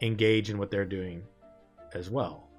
[0.02, 1.24] engage in what they're doing
[1.94, 2.50] as well.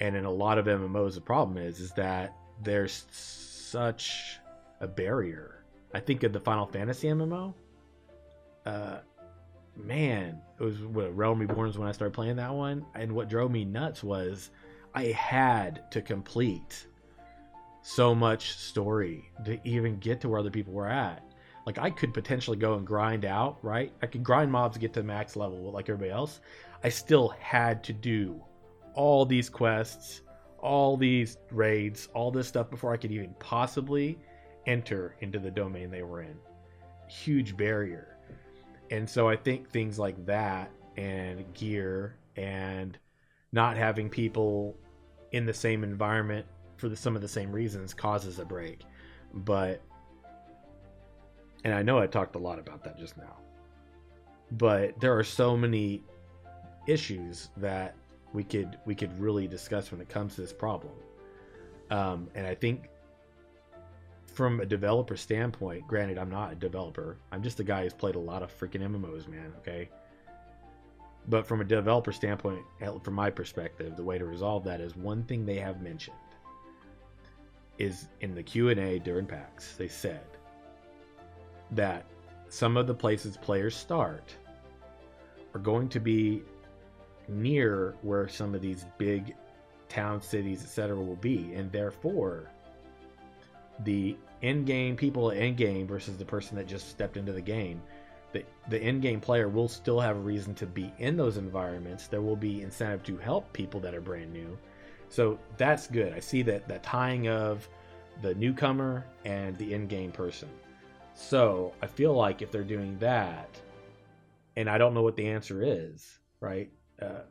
[0.00, 4.38] And in a lot of MMOs, the problem is is that there's such
[4.80, 5.64] a barrier.
[5.94, 7.54] I think of the Final Fantasy MMO.
[8.66, 8.98] Uh,
[9.76, 13.50] man, it was what Realm Reborn when I started playing that one, and what drove
[13.50, 14.50] me nuts was
[14.94, 16.86] I had to complete
[17.82, 21.22] so much story to even get to where other people were at
[21.66, 23.92] like I could potentially go and grind out, right?
[24.02, 26.40] I could grind mobs get to max level like everybody else.
[26.82, 28.42] I still had to do
[28.94, 30.20] all these quests,
[30.58, 34.18] all these raids, all this stuff before I could even possibly
[34.66, 36.36] enter into the domain they were in.
[37.08, 38.18] Huge barrier.
[38.90, 42.98] And so I think things like that and gear and
[43.52, 44.76] not having people
[45.32, 46.46] in the same environment
[46.76, 48.82] for the, some of the same reasons causes a break.
[49.32, 49.80] But
[51.64, 53.36] and I know I talked a lot about that just now.
[54.52, 56.02] But there are so many
[56.86, 57.94] issues that
[58.32, 60.92] we could we could really discuss when it comes to this problem.
[61.90, 62.88] Um, and I think
[64.26, 67.16] from a developer standpoint, granted I'm not a developer.
[67.32, 69.88] I'm just a guy who's played a lot of freaking MMOs, man, okay?
[71.28, 72.64] But from a developer standpoint,
[73.02, 76.16] from my perspective, the way to resolve that is one thing they have mentioned
[77.78, 79.74] is in the Q&A during PAX.
[79.76, 80.24] They said
[81.72, 82.04] that
[82.48, 84.34] some of the places players start
[85.54, 86.42] are going to be
[87.28, 89.34] near where some of these big
[89.88, 91.52] town cities etc will be.
[91.54, 92.50] And therefore
[93.84, 97.80] the end game people end game versus the person that just stepped into the game
[98.34, 102.08] the, the end game player will still have a reason to be in those environments.
[102.08, 104.58] There will be incentive to help people that are brand new.
[105.08, 106.12] So that's good.
[106.12, 107.66] I see that that tying of
[108.22, 110.48] the newcomer and the end game person
[111.14, 113.60] so I feel like if they're doing that,
[114.56, 116.70] and I don't know what the answer is, right?
[117.00, 117.22] Uh,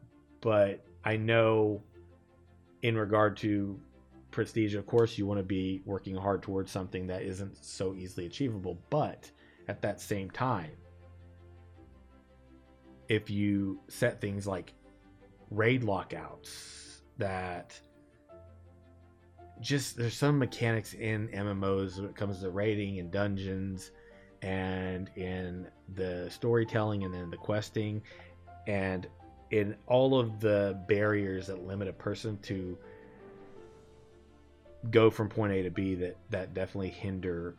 [0.41, 1.84] but I know
[2.82, 3.80] in regard to
[4.32, 8.26] prestige, of course, you want to be working hard towards something that isn't so easily
[8.26, 8.78] achievable.
[8.89, 9.30] But
[9.67, 10.72] at that same time,
[13.08, 14.74] if you set things like
[15.52, 17.80] raid lockouts that
[19.62, 23.92] just there's some mechanics in MMOs when it comes to raiding and dungeons
[24.42, 28.02] and in the storytelling and then the questing.
[28.68, 29.08] And
[29.52, 32.78] in all of the barriers that limit a person to
[34.92, 37.56] go from point A to B that that definitely hinder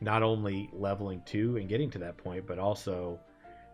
[0.00, 3.18] not only leveling to and getting to that point but also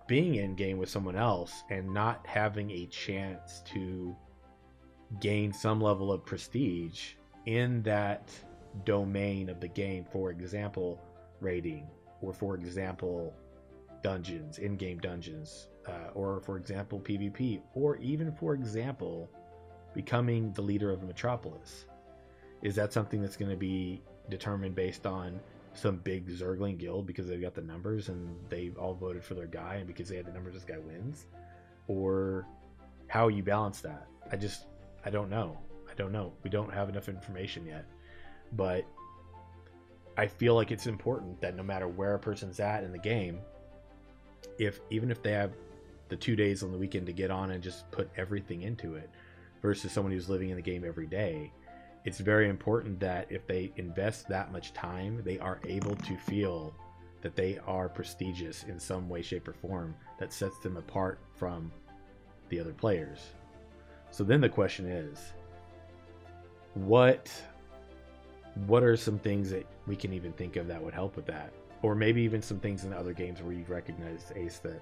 [0.06, 4.14] being in game with someone else and not having a chance to
[5.20, 7.12] gain some level of prestige
[7.46, 8.30] in that
[8.84, 10.04] domain of the game.
[10.10, 11.00] For example,
[11.40, 11.86] raiding,
[12.20, 13.34] or for example,
[14.02, 19.30] dungeons, in game dungeons, uh, or for example, PvP, or even for example,
[19.94, 21.86] becoming the leader of a metropolis.
[22.62, 25.38] Is that something that's going to be determined based on
[25.74, 29.46] some big Zergling guild because they've got the numbers and they all voted for their
[29.46, 31.26] guy and because they had the numbers this guy wins?
[31.88, 32.46] Or
[33.08, 34.06] how you balance that?
[34.30, 34.66] I just
[35.04, 35.58] I don't know.
[35.90, 36.32] I don't know.
[36.42, 37.84] We don't have enough information yet.
[38.52, 38.84] But
[40.16, 43.40] I feel like it's important that no matter where a person's at in the game,
[44.58, 45.52] if even if they have
[46.08, 49.10] the two days on the weekend to get on and just put everything into it,
[49.64, 51.50] versus someone who's living in the game every day,
[52.04, 56.74] it's very important that if they invest that much time, they are able to feel
[57.22, 61.72] that they are prestigious in some way, shape, or form that sets them apart from
[62.50, 63.20] the other players.
[64.14, 65.32] So then the question is,
[66.74, 67.32] what
[68.66, 71.52] what are some things that we can even think of that would help with that?
[71.82, 74.80] Or maybe even some things in other games where you've recognized Ace that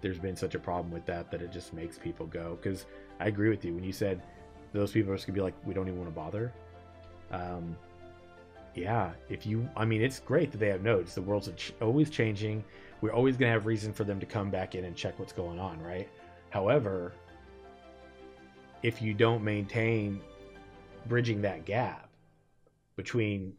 [0.00, 2.56] there's been such a problem with that that it just makes people go.
[2.62, 2.86] Because
[3.18, 4.22] I agree with you when you said
[4.72, 6.52] those people are just gonna be like, we don't even want to bother.
[7.32, 7.76] Um,
[8.76, 11.16] yeah, if you, I mean, it's great that they have nodes.
[11.16, 11.50] The world's
[11.82, 12.62] always changing.
[13.00, 15.58] We're always gonna have reason for them to come back in and check what's going
[15.58, 16.08] on, right?
[16.50, 17.14] However,
[18.82, 20.20] if you don't maintain
[21.06, 22.08] bridging that gap
[22.96, 23.54] between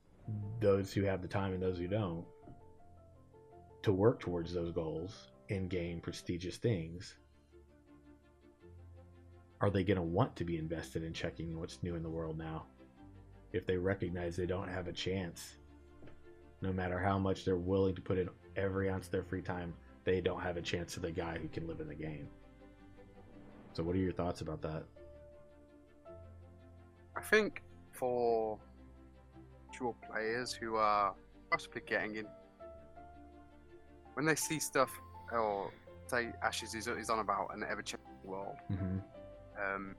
[0.60, 2.26] those who have the time and those who don't
[3.84, 7.16] to work towards those goals and gain prestigious things
[9.60, 12.38] are they going to want to be invested in checking what's new in the world
[12.38, 12.66] now?
[13.54, 15.58] If they recognize they don't have a chance
[16.62, 19.74] no matter how much they're willing to put in every ounce of their free time
[20.04, 22.28] they don't have a chance to the guy who can live in the game.
[23.74, 24.84] So what are your thoughts about that
[27.22, 28.58] I think for
[29.70, 31.14] actual players who are
[31.52, 32.26] possibly getting in,
[34.16, 34.90] when they see stuff,
[35.32, 35.72] or
[36.08, 38.98] say Ashes is, is on about an ever changing world, mm-hmm.
[39.64, 39.96] um,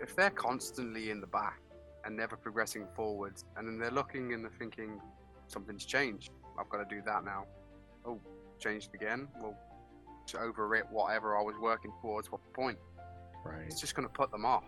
[0.00, 1.60] if they're constantly in the back
[2.04, 5.00] and never progressing forwards, and then they're looking and they're thinking,
[5.46, 7.44] something's changed, I've got to do that now.
[8.04, 8.18] Oh,
[8.58, 9.28] changed again?
[9.40, 9.56] Well,
[10.26, 12.78] to overwrite whatever I was working towards, what point?
[13.44, 14.64] right It's just going to put them off.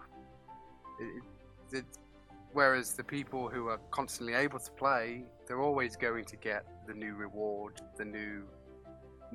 [1.01, 1.23] It, it,
[2.53, 6.95] whereas the people who are constantly able to play, they're always going to get the
[6.95, 8.45] new reward, the new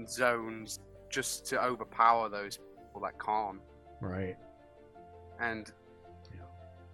[0.07, 3.59] zones, just to overpower those people that can't.
[4.01, 4.35] right
[5.39, 5.71] And
[6.33, 6.41] Yeah.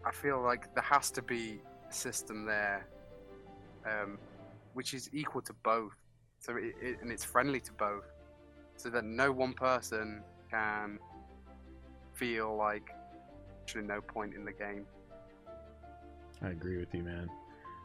[0.06, 2.88] I feel like there has to be a system there,
[3.86, 4.18] um,
[4.74, 5.96] which is equal to both,
[6.40, 8.06] so it, it, and it's friendly to both,
[8.78, 11.00] so that no one person can
[12.14, 12.90] feel like
[13.62, 14.86] actually no point in the game.
[16.44, 17.30] I agree with you, man.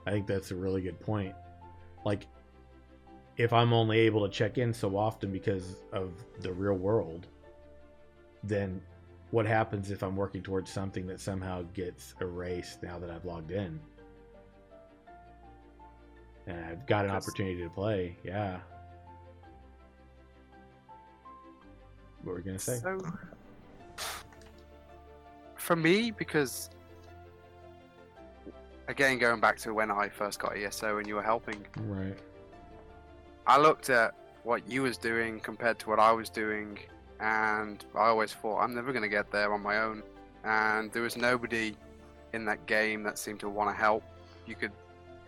[0.06, 1.34] I think that's a really good point.
[2.04, 2.26] Like,
[3.36, 7.28] if I'm only able to check in so often because of the real world,
[8.42, 8.80] then
[9.30, 13.52] what happens if I'm working towards something that somehow gets erased now that I've logged
[13.52, 13.78] in?
[16.46, 18.16] And I've got an opportunity to play.
[18.24, 18.58] Yeah.
[22.22, 22.78] What were we gonna say?
[22.78, 22.98] So,
[25.56, 26.70] for me, because
[28.88, 32.16] again, going back to when I first got ESO and you were helping, Right.
[33.46, 36.78] I looked at what you was doing compared to what I was doing,
[37.20, 40.02] and I always thought I'm never going to get there on my own.
[40.44, 41.76] And there was nobody
[42.32, 44.02] in that game that seemed to want to help.
[44.46, 44.72] You could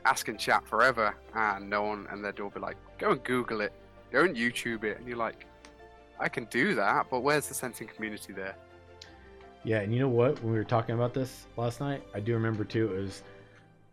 [0.04, 3.60] ask and chat forever, and no one, and they'd all be like, "Go and Google
[3.60, 3.72] it,
[4.10, 5.46] go and YouTube it," and you're like,
[6.18, 8.54] "I can do that, but where's the sensing community there?"
[9.64, 10.42] Yeah, and you know what?
[10.42, 12.94] When we were talking about this last night, I do remember too.
[12.94, 13.22] It was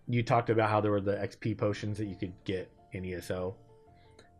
[0.07, 3.55] you talked about how there were the XP potions that you could get in ESO,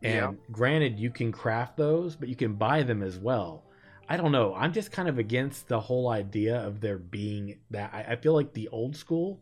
[0.03, 0.33] and Yeah.
[0.51, 3.63] granted, you can craft those, but you can buy them as well.
[4.09, 4.53] I don't know.
[4.55, 7.93] I'm just kind of against the whole idea of there being that.
[7.93, 9.41] I, I feel like the old school,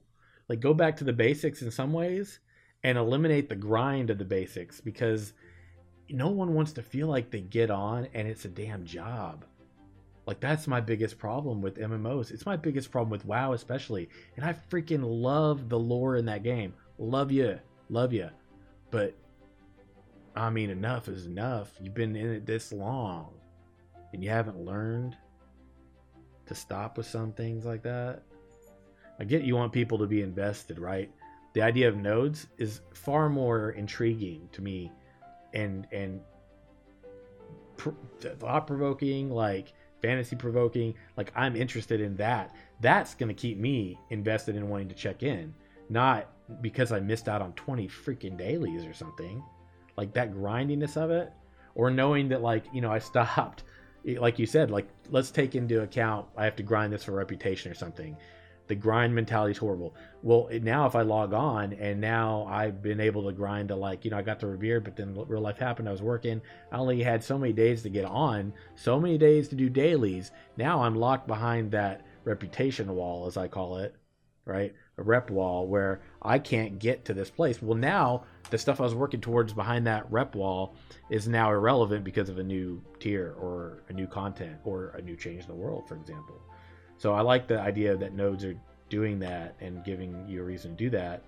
[0.49, 2.39] like go back to the basics in some ways,
[2.83, 5.33] and eliminate the grind of the basics because
[6.09, 9.45] no one wants to feel like they get on and it's a damn job.
[10.25, 12.31] Like that's my biggest problem with MMOs.
[12.31, 14.09] It's my biggest problem with WoW especially.
[14.35, 16.73] And I freaking love the lore in that game.
[16.97, 17.59] Love you.
[17.89, 18.29] Love you.
[18.89, 19.15] But
[20.35, 21.71] I mean enough is enough.
[21.79, 23.33] You've been in it this long
[24.13, 25.15] and you haven't learned
[26.47, 28.23] to stop with some things like that.
[29.19, 31.11] I get you want people to be invested, right?
[31.53, 34.91] The idea of nodes is far more intriguing to me
[35.53, 36.19] and and
[37.77, 39.73] pr- thought provoking like
[40.05, 44.87] fantasy provoking like i'm interested in that that's going to keep me invested in wanting
[44.87, 45.51] to check in
[45.89, 46.29] not
[46.61, 49.43] because i missed out on 20 freaking dailies or something
[49.97, 51.33] like that grindiness of it
[51.73, 53.63] or knowing that like you know i stopped
[54.19, 57.71] like you said like let's take into account i have to grind this for reputation
[57.71, 58.15] or something
[58.67, 62.99] the grind mentality is horrible well now if i log on and now i've been
[62.99, 65.57] able to grind to like you know i got to revere but then real life
[65.57, 66.41] happened i was working
[66.71, 70.31] i only had so many days to get on so many days to do dailies
[70.57, 73.95] now i'm locked behind that reputation wall as i call it
[74.45, 77.61] right a rep wall where I can't get to this place.
[77.61, 80.75] Well, now the stuff I was working towards behind that rep wall
[81.09, 85.15] is now irrelevant because of a new tier or a new content or a new
[85.15, 86.41] change in the world, for example.
[86.97, 88.55] So I like the idea that nodes are
[88.89, 91.21] doing that and giving you a reason to do that.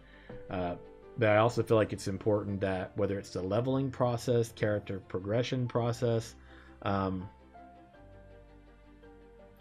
[0.49, 0.75] Uh,
[1.17, 5.67] but I also feel like it's important that whether it's the leveling process, character progression
[5.67, 6.35] process,
[6.83, 7.27] um,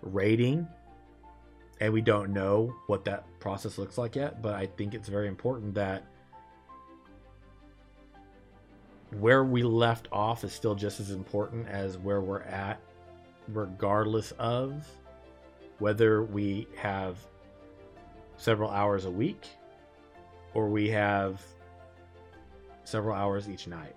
[0.02, 0.68] rating,
[1.80, 5.28] and we don't know what that process looks like yet, but I think it's very
[5.28, 6.04] important that
[9.18, 12.80] where we left off is still just as important as where we're at,
[13.48, 14.86] regardless of
[15.79, 17.18] whether we have
[18.37, 19.47] several hours a week
[20.55, 21.41] or we have
[22.85, 23.95] several hours each night.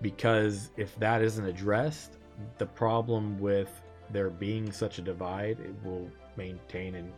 [0.00, 2.18] Because if that isn't addressed,
[2.58, 3.80] the problem with
[4.10, 7.12] there being such a divide, it will maintain and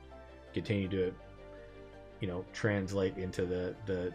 [0.54, 1.12] continue to,
[2.20, 4.12] you know, translate into the the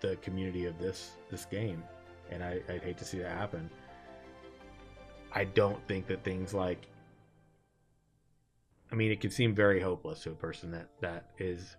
[0.00, 1.82] the community of this this game.
[2.30, 3.68] And I, I'd hate to see that happen.
[5.32, 6.86] I don't think that things like
[8.92, 11.76] I mean, it can seem very hopeless to a person that that is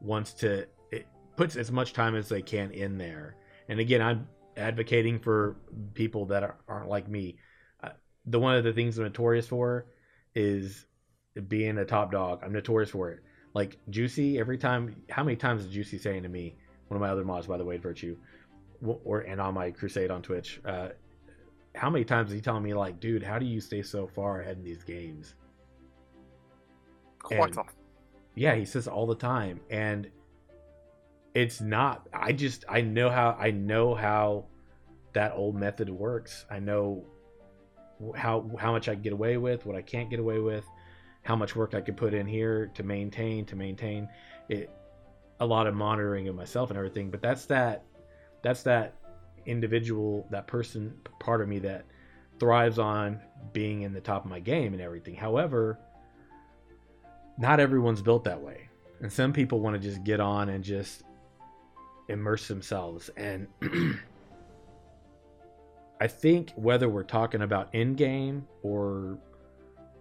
[0.00, 3.36] wants to it puts as much time as they can in there.
[3.68, 5.56] And again, I'm advocating for
[5.94, 7.36] people that are, aren't like me.
[7.82, 7.90] Uh,
[8.26, 9.86] the one of the things I'm notorious for
[10.34, 10.86] is
[11.48, 12.42] being a top dog.
[12.44, 13.20] I'm notorious for it.
[13.54, 16.56] Like Juicy, every time, how many times is Juicy saying to me,
[16.88, 18.16] one of my other mods, by the way, Virtue,
[18.82, 20.88] or and on my Crusade on Twitch, uh,
[21.74, 24.40] how many times is he telling me like, dude, how do you stay so far
[24.40, 25.34] ahead in these games?
[27.22, 27.74] Quite And- often.
[28.34, 30.10] Yeah, he says all the time, and
[31.34, 32.08] it's not.
[32.12, 34.46] I just I know how I know how
[35.12, 36.46] that old method works.
[36.50, 37.04] I know
[38.16, 40.64] how how much I can get away with, what I can't get away with,
[41.22, 44.08] how much work I could put in here to maintain to maintain
[44.48, 44.70] it.
[45.40, 47.84] A lot of monitoring of myself and everything, but that's that
[48.42, 48.94] that's that
[49.44, 51.84] individual that person part of me that
[52.38, 53.20] thrives on
[53.52, 55.14] being in the top of my game and everything.
[55.14, 55.78] However,
[57.42, 58.68] not everyone's built that way.
[59.00, 61.02] And some people want to just get on and just
[62.08, 63.10] immerse themselves.
[63.16, 63.48] And
[66.00, 69.18] I think whether we're talking about in game or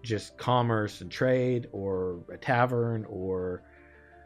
[0.04, 3.64] just commerce and trade or a tavern or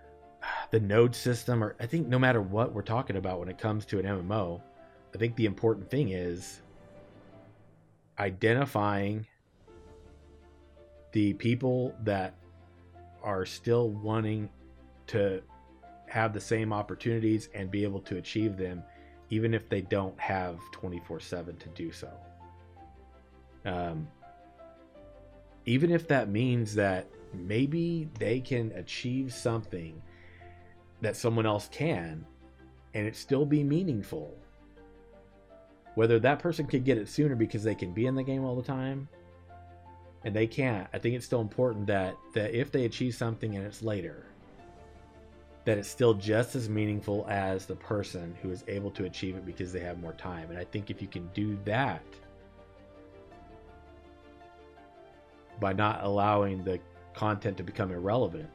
[0.71, 3.85] the node system, or I think no matter what we're talking about when it comes
[3.85, 4.61] to an MMO,
[5.13, 6.59] I think the important thing is
[8.19, 9.25] identifying
[11.13, 12.35] the people that
[13.25, 14.47] are still wanting
[15.07, 15.41] to
[16.07, 18.83] have the same opportunities and be able to achieve them
[19.31, 22.09] even if they don't have 24/7 to do so.
[23.65, 24.07] Um,
[25.65, 29.99] even if that means that maybe they can achieve something
[31.01, 32.23] that someone else can
[32.93, 34.37] and it still be meaningful.
[35.95, 38.55] Whether that person could get it sooner because they can be in the game all
[38.55, 39.09] the time
[40.25, 43.65] and they can't, I think it's still important that that if they achieve something and
[43.65, 44.25] it's later,
[45.65, 49.45] that it's still just as meaningful as the person who is able to achieve it
[49.45, 50.49] because they have more time.
[50.49, 52.03] And I think if you can do that
[55.59, 56.79] by not allowing the
[57.13, 58.49] content to become irrelevant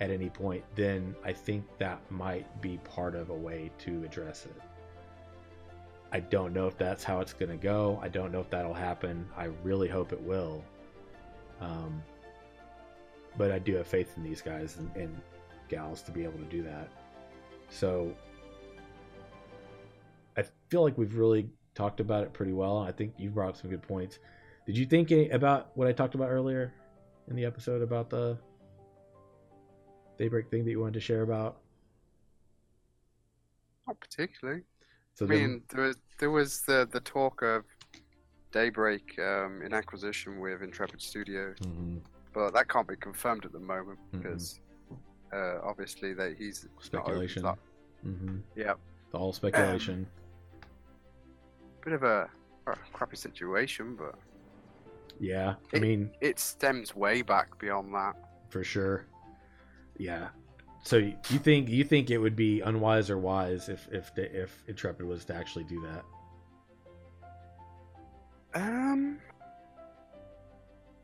[0.00, 4.46] at any point, then I think that might be part of a way to address
[4.46, 4.71] it.
[6.12, 7.98] I don't know if that's how it's going to go.
[8.02, 9.26] I don't know if that'll happen.
[9.34, 10.62] I really hope it will.
[11.60, 12.02] Um,
[13.38, 15.20] but I do have faith in these guys and, and
[15.68, 16.90] gals to be able to do that.
[17.70, 18.14] So
[20.36, 22.78] I feel like we've really talked about it pretty well.
[22.78, 24.18] I think you brought up some good points.
[24.66, 26.74] Did you think about what I talked about earlier
[27.28, 28.36] in the episode about the
[30.18, 31.56] daybreak thing that you wanted to share about?
[33.86, 34.62] Not particularly.
[35.14, 37.64] So I mean, there was there was the the talk of
[38.52, 42.00] Daybreak um, in acquisition with Intrepid Studios, Mhm.
[42.32, 44.60] but that can't be confirmed at the moment because
[45.32, 47.44] uh, obviously that he's not speculation.
[47.46, 47.58] up.
[48.02, 48.74] hmm Yeah,
[49.12, 50.06] All speculation.
[51.84, 52.28] bit of a,
[52.66, 54.14] a crappy situation, but
[55.18, 58.14] yeah, I it- mean, it stems way back beyond that.
[58.50, 59.06] for sure.
[59.98, 60.28] Yeah.
[60.82, 64.62] So you think you think it would be unwise or wise if if the, if
[64.66, 66.04] Intrepid was to actually do that?
[68.54, 69.18] Um,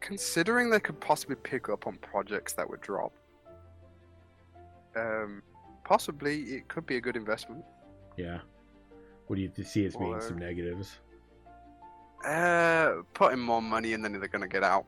[0.00, 3.12] considering they could possibly pick up on projects that would drop,
[4.96, 5.42] um,
[5.84, 7.64] possibly it could be a good investment.
[8.16, 8.40] Yeah.
[9.28, 10.98] What do you see as being Or- some negatives?
[12.26, 14.86] Uh, putting more money in than they're going to get out,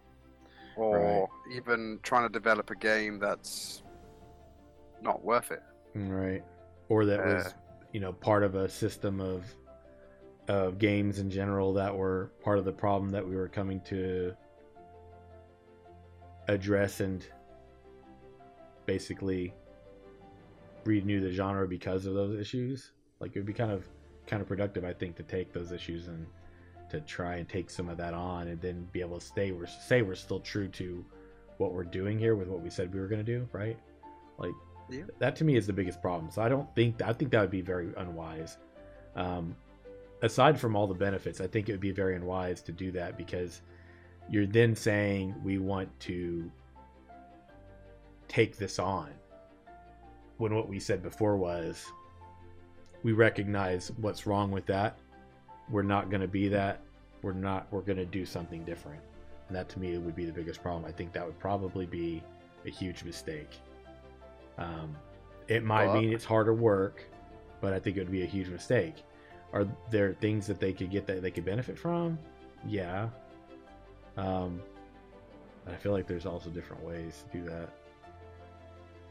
[0.77, 3.85] or even trying to develop a game that's
[5.03, 5.63] not worth it.
[5.95, 6.45] Right.
[6.89, 7.51] Or that was, Uh,
[7.93, 9.45] you know, part of a system of
[10.49, 14.35] of games in general that were part of the problem that we were coming to
[16.49, 17.25] address and
[18.87, 19.55] basically
[20.85, 22.93] renew the genre because of those issues.
[23.21, 23.89] Like it would be kind of
[24.27, 26.27] kind of productive, I think, to take those issues and
[26.91, 29.67] to try and take some of that on and then be able to stay we're
[29.67, 31.05] say we're still true to
[31.59, 33.79] what we're doing here with what we said we were going to do, right?
[34.39, 34.55] Like
[34.91, 35.05] Yeah.
[35.19, 36.31] that to me is the biggest problem.
[36.31, 38.57] So I don't think I think that would be very unwise.
[39.17, 39.57] Um,
[40.23, 43.17] aside from all the benefits, I think it would be very unwise to do that
[43.17, 43.63] because
[44.29, 46.51] you're then saying we want to
[48.29, 49.11] take this on
[50.39, 51.85] when what we said before was
[53.03, 54.97] we recognize what's wrong with that
[55.69, 56.81] we're not going to be that
[57.23, 59.01] we're not we're going to do something different
[59.49, 62.23] and that to me would be the biggest problem i think that would probably be
[62.67, 63.59] a huge mistake
[64.61, 64.97] um,
[65.49, 67.03] it might Well, mean it's harder work
[67.61, 69.05] but i think it would be a huge mistake.
[69.53, 72.19] Are there things that they could get that they could benefit from?
[72.67, 73.09] Yeah.
[74.17, 74.61] Um,
[75.65, 77.71] but i feel like there's also different ways to do that.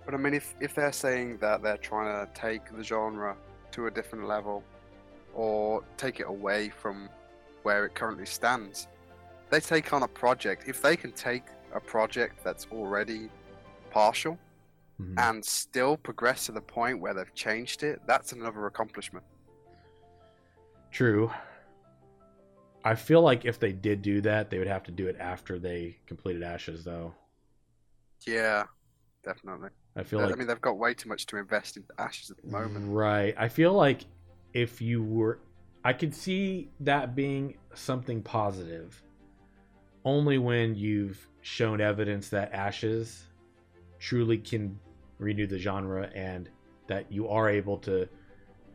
[0.05, 3.35] But I mean, if if they're saying that they're trying to take the genre
[3.71, 4.63] to a different level,
[5.35, 7.09] or take it away from
[7.63, 8.87] where it currently stands,
[9.49, 10.67] they take on a project.
[10.67, 11.43] If they can take
[11.73, 13.29] a project that's already
[13.91, 14.37] partial
[14.99, 15.15] Mhm.
[15.17, 19.25] and still progress to the point where they've changed it, that's another accomplishment.
[20.91, 21.31] True.
[22.83, 25.59] I feel like if they did do that, they would have to do it after
[25.59, 27.13] they completed Ashes, though.
[28.25, 28.65] Yeah,
[29.23, 29.69] definitely.
[29.95, 32.37] I feel like I mean, they've got way too much to invest in Ashes at
[32.41, 32.85] the moment.
[32.87, 33.35] Right.
[33.37, 34.01] I feel like
[34.53, 35.39] if you were,
[35.83, 39.01] I could see that being something positive,
[40.05, 43.25] only when you've shown evidence that Ashes
[43.99, 44.79] truly can
[45.19, 46.49] renew the genre and
[46.87, 48.09] that you are able to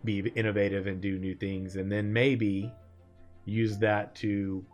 [0.04, 2.72] be innovative and do new things, and then maybe
[3.44, 4.64] use that to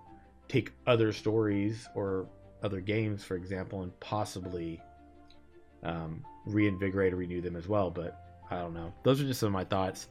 [0.48, 2.26] take other stories or
[2.62, 4.80] other games, for example, and possibly
[5.82, 7.90] um, reinvigorate or renew them as well.
[7.90, 8.92] But I don't know.
[9.04, 10.08] Those are just some of my thoughts.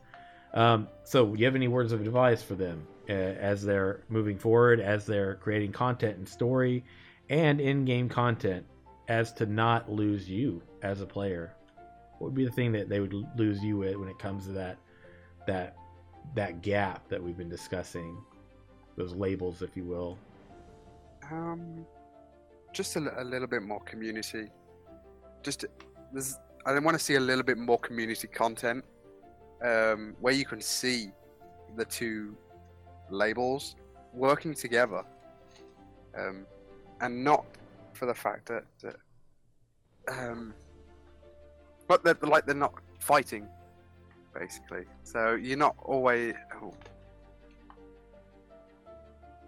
[0.54, 4.80] Um, so, you have any words of advice for them uh, as they're moving forward,
[4.80, 6.84] as they're creating content and story
[7.30, 8.66] and in game content,
[9.10, 11.52] as to not lose you as a player?
[12.20, 14.52] What would be the thing that they would lose you with when it comes to
[14.54, 14.78] that
[15.48, 15.76] that
[16.36, 18.22] that gap that we've been discussing,
[18.96, 20.18] those labels, if you will?
[21.32, 21.86] Um,
[22.72, 24.48] just a, a little bit more community.
[25.42, 25.66] Just
[26.14, 28.84] there's, I want to see a little bit more community content,
[29.64, 31.12] um, where you can see
[31.78, 32.36] the two
[33.10, 33.76] labels
[34.14, 35.04] working together,
[36.18, 36.46] um,
[37.02, 37.46] and not
[38.00, 38.96] for the fact that, that
[40.08, 40.54] um,
[41.88, 43.46] but they're like they're not fighting,
[44.34, 44.86] basically.
[45.04, 46.34] So you're not always.
[46.62, 46.74] Oh,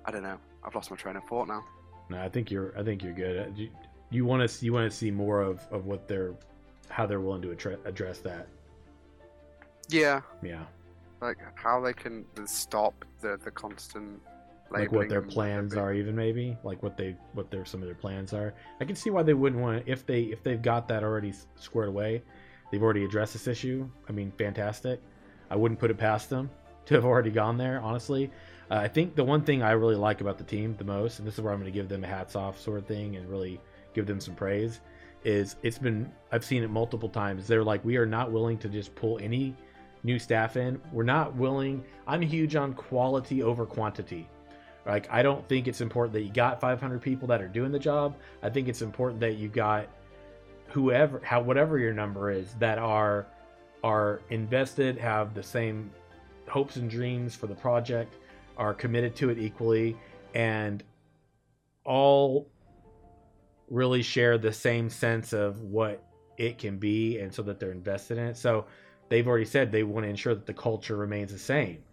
[0.05, 0.37] I don't know.
[0.63, 1.63] I've lost my train of thought now.
[2.09, 2.77] No, I think you're.
[2.77, 3.39] I think you're good.
[3.39, 3.69] Uh, You,
[4.09, 4.65] you want to.
[4.65, 6.33] You want to see more of, of what they're,
[6.89, 8.47] how they're willing to attra- address that.
[9.89, 10.63] Yeah, Yeah,
[11.21, 14.21] like how they can stop the the constant
[14.71, 17.95] like what their plans are, even maybe like what they what their some of their
[17.95, 18.53] plans are.
[18.79, 21.33] I can see why they wouldn't want to if they if they've got that already
[21.55, 22.23] squared away.
[22.71, 23.89] They've already addressed this issue.
[24.07, 25.01] I mean, fantastic.
[25.49, 26.49] I wouldn't put it past them
[26.85, 27.81] to have already gone there.
[27.81, 28.31] Honestly,
[28.69, 31.27] uh, I think the one thing I really like about the team the most, and
[31.27, 33.29] this is where I'm going to give them a hats off sort of thing, and
[33.29, 33.59] really
[33.93, 34.79] give them some praise,
[35.23, 37.47] is it's been I've seen it multiple times.
[37.47, 39.55] They're like, we are not willing to just pull any
[40.03, 40.81] new staff in.
[40.91, 41.83] We're not willing.
[42.07, 44.27] I'm huge on quality over quantity.
[44.85, 47.79] Like I don't think it's important that you got 500 people that are doing the
[47.79, 48.15] job.
[48.41, 49.87] I think it's important that you got
[50.67, 53.27] whoever, how whatever your number is, that are
[53.83, 55.91] are invested, have the same
[56.47, 58.15] hopes and dreams for the project,
[58.57, 59.97] are committed to it equally,
[60.33, 60.83] and
[61.85, 62.49] all
[63.69, 66.03] really share the same sense of what
[66.37, 68.37] it can be, and so that they're invested in it.
[68.37, 68.65] So
[69.09, 71.83] they've already said they want to ensure that the culture remains the same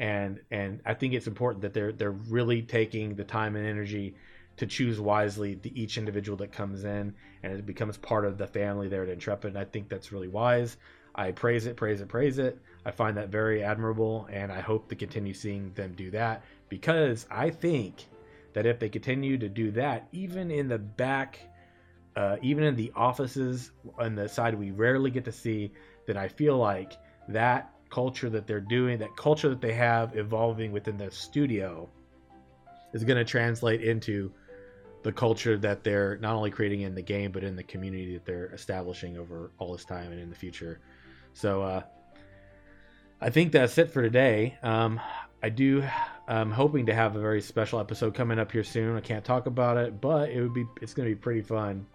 [0.00, 4.16] and and I think it's important that they're they're really taking the time and energy
[4.56, 8.46] to choose wisely the each individual that comes in and it becomes part of the
[8.46, 9.50] family there at Intrepid.
[9.50, 10.76] And I think that's really wise.
[11.14, 12.58] I praise it, praise it, praise it.
[12.84, 17.26] I find that very admirable, and I hope to continue seeing them do that because
[17.30, 18.06] I think
[18.54, 21.40] that if they continue to do that, even in the back,
[22.16, 25.72] uh, even in the offices on the side we rarely get to see,
[26.06, 26.92] then I feel like
[27.28, 31.88] that culture that they're doing, that culture that they have evolving within the studio,
[32.92, 34.32] is going to translate into
[35.02, 38.24] the culture that they're not only creating in the game but in the community that
[38.26, 40.80] they're establishing over all this time and in the future.
[41.32, 41.82] So uh,
[43.20, 44.58] I think that's it for today.
[44.62, 45.00] Um,
[45.42, 45.82] I do.
[46.28, 48.96] I'm hoping to have a very special episode coming up here soon.
[48.96, 50.66] I can't talk about it, but it would be.
[50.82, 51.86] It's going to be pretty fun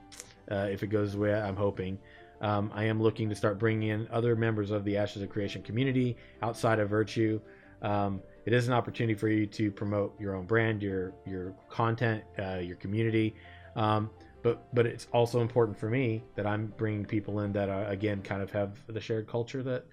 [0.50, 2.00] uh, if it goes the way I'm hoping.
[2.42, 5.62] Um, I am looking to start bringing in other members of the Ashes of Creation
[5.62, 7.40] community outside of Virtue.
[7.82, 12.24] Um, it is an opportunity for you to promote your own brand, your your content,
[12.40, 13.36] uh, your community.
[13.76, 14.10] Um,
[14.44, 18.22] but but it's also important for me that I'm bringing people in that are, again
[18.22, 19.86] kind of have the shared culture that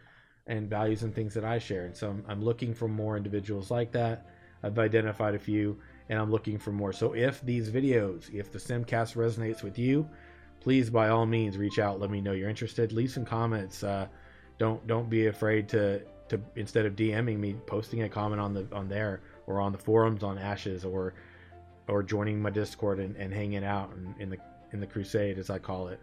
[0.46, 1.86] and values and things that I share.
[1.86, 4.26] And so I'm, I'm looking for more individuals like that.
[4.62, 5.78] I've identified a few,
[6.08, 6.92] and I'm looking for more.
[6.92, 10.08] So if these videos, if the Simcast resonates with you,
[10.62, 11.98] please by all means reach out.
[11.98, 12.92] Let me know you're interested.
[12.92, 13.82] Leave some comments.
[13.82, 14.06] Uh,
[14.58, 18.66] don't don't be afraid to to instead of DMing me, posting a comment on the
[18.72, 21.14] on there or on the forums on Ashes or
[21.88, 24.38] or joining my Discord and, and hanging out in, in the
[24.72, 26.00] in the crusade as I call it,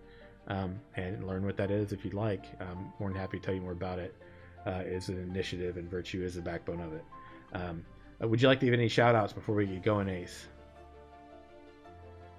[0.49, 2.45] um, and learn what that is if you'd like.
[2.59, 4.13] I'm more than happy to tell you more about it.
[4.67, 7.05] Uh, is an initiative and virtue is the backbone of it.
[7.53, 7.85] Um,
[8.21, 10.47] uh, would you like to give any shout outs before we get going, Ace?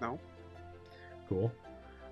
[0.02, 0.18] No.
[1.30, 1.50] Cool.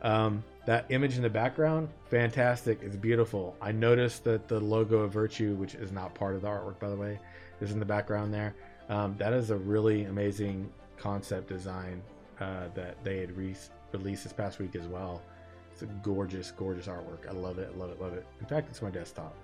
[0.03, 2.81] Um, that image in the background, fantastic.
[2.83, 3.57] It's beautiful.
[3.61, 6.91] I noticed that the logo of Virtue, which is not part of the artwork, by
[6.91, 7.19] the way,
[7.61, 8.55] is in the background there.
[8.89, 12.03] Um, that is a really amazing concept design
[12.41, 13.57] uh, that they had re-
[13.93, 15.23] released this past week as well.
[15.73, 17.29] It's a gorgeous, gorgeous artwork.
[17.29, 18.27] I love it, love it, love it.
[18.41, 19.35] In fact, it's my desktop.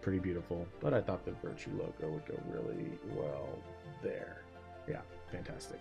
[0.00, 3.48] Pretty beautiful, but I thought the Virtue logo would go really well
[4.02, 4.42] there.
[4.88, 5.00] Yeah,
[5.30, 5.80] fantastic.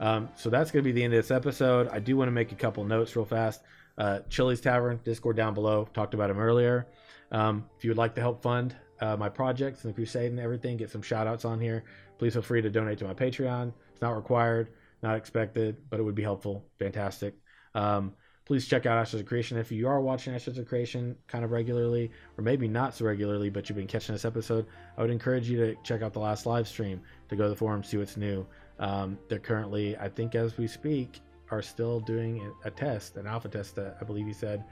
[0.00, 1.88] Um, so that's going to be the end of this episode.
[1.88, 3.62] I do want to make a couple notes real fast.
[3.98, 5.88] Uh, Chili's Tavern, Discord down below.
[5.94, 6.86] Talked about him earlier.
[7.32, 10.40] Um, if you would like to help fund uh, my projects and the crusade and
[10.40, 11.84] everything, get some shout outs on here,
[12.18, 13.72] please feel free to donate to my Patreon.
[13.92, 14.68] It's not required,
[15.02, 16.64] not expected, but it would be helpful.
[16.78, 17.34] Fantastic.
[17.74, 21.44] Um, please check out Ashes of Creation if you are watching Ashes of Creation kind
[21.44, 24.66] of regularly, or maybe not so regularly, but you've been catching this episode.
[24.96, 27.56] I would encourage you to check out the last live stream to go to the
[27.56, 28.46] forum, see what's new.
[28.78, 31.20] Um, they're currently, I think, as we speak,
[31.50, 34.64] are still doing a test, an alpha test that I believe he said,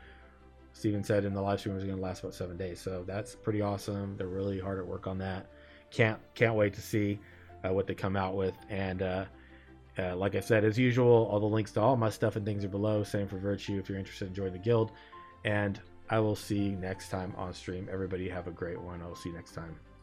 [0.73, 2.81] Steven said in the live stream was going to last about seven days.
[2.81, 4.17] So that's pretty awesome.
[4.17, 5.47] They're really hard at work on that.
[5.91, 7.21] Can't can't wait to see
[7.65, 8.55] uh, what they come out with.
[8.69, 9.25] And uh,
[9.97, 12.65] uh, like I said, as usual, all the links to all my stuff and things
[12.65, 13.05] are below.
[13.05, 14.91] Same for Virtue if you're interested in joining the guild.
[15.45, 15.81] And
[16.11, 17.89] I will see you next time on stream.
[17.91, 19.01] Everybody have a great one.
[19.01, 19.94] I'll see you next time.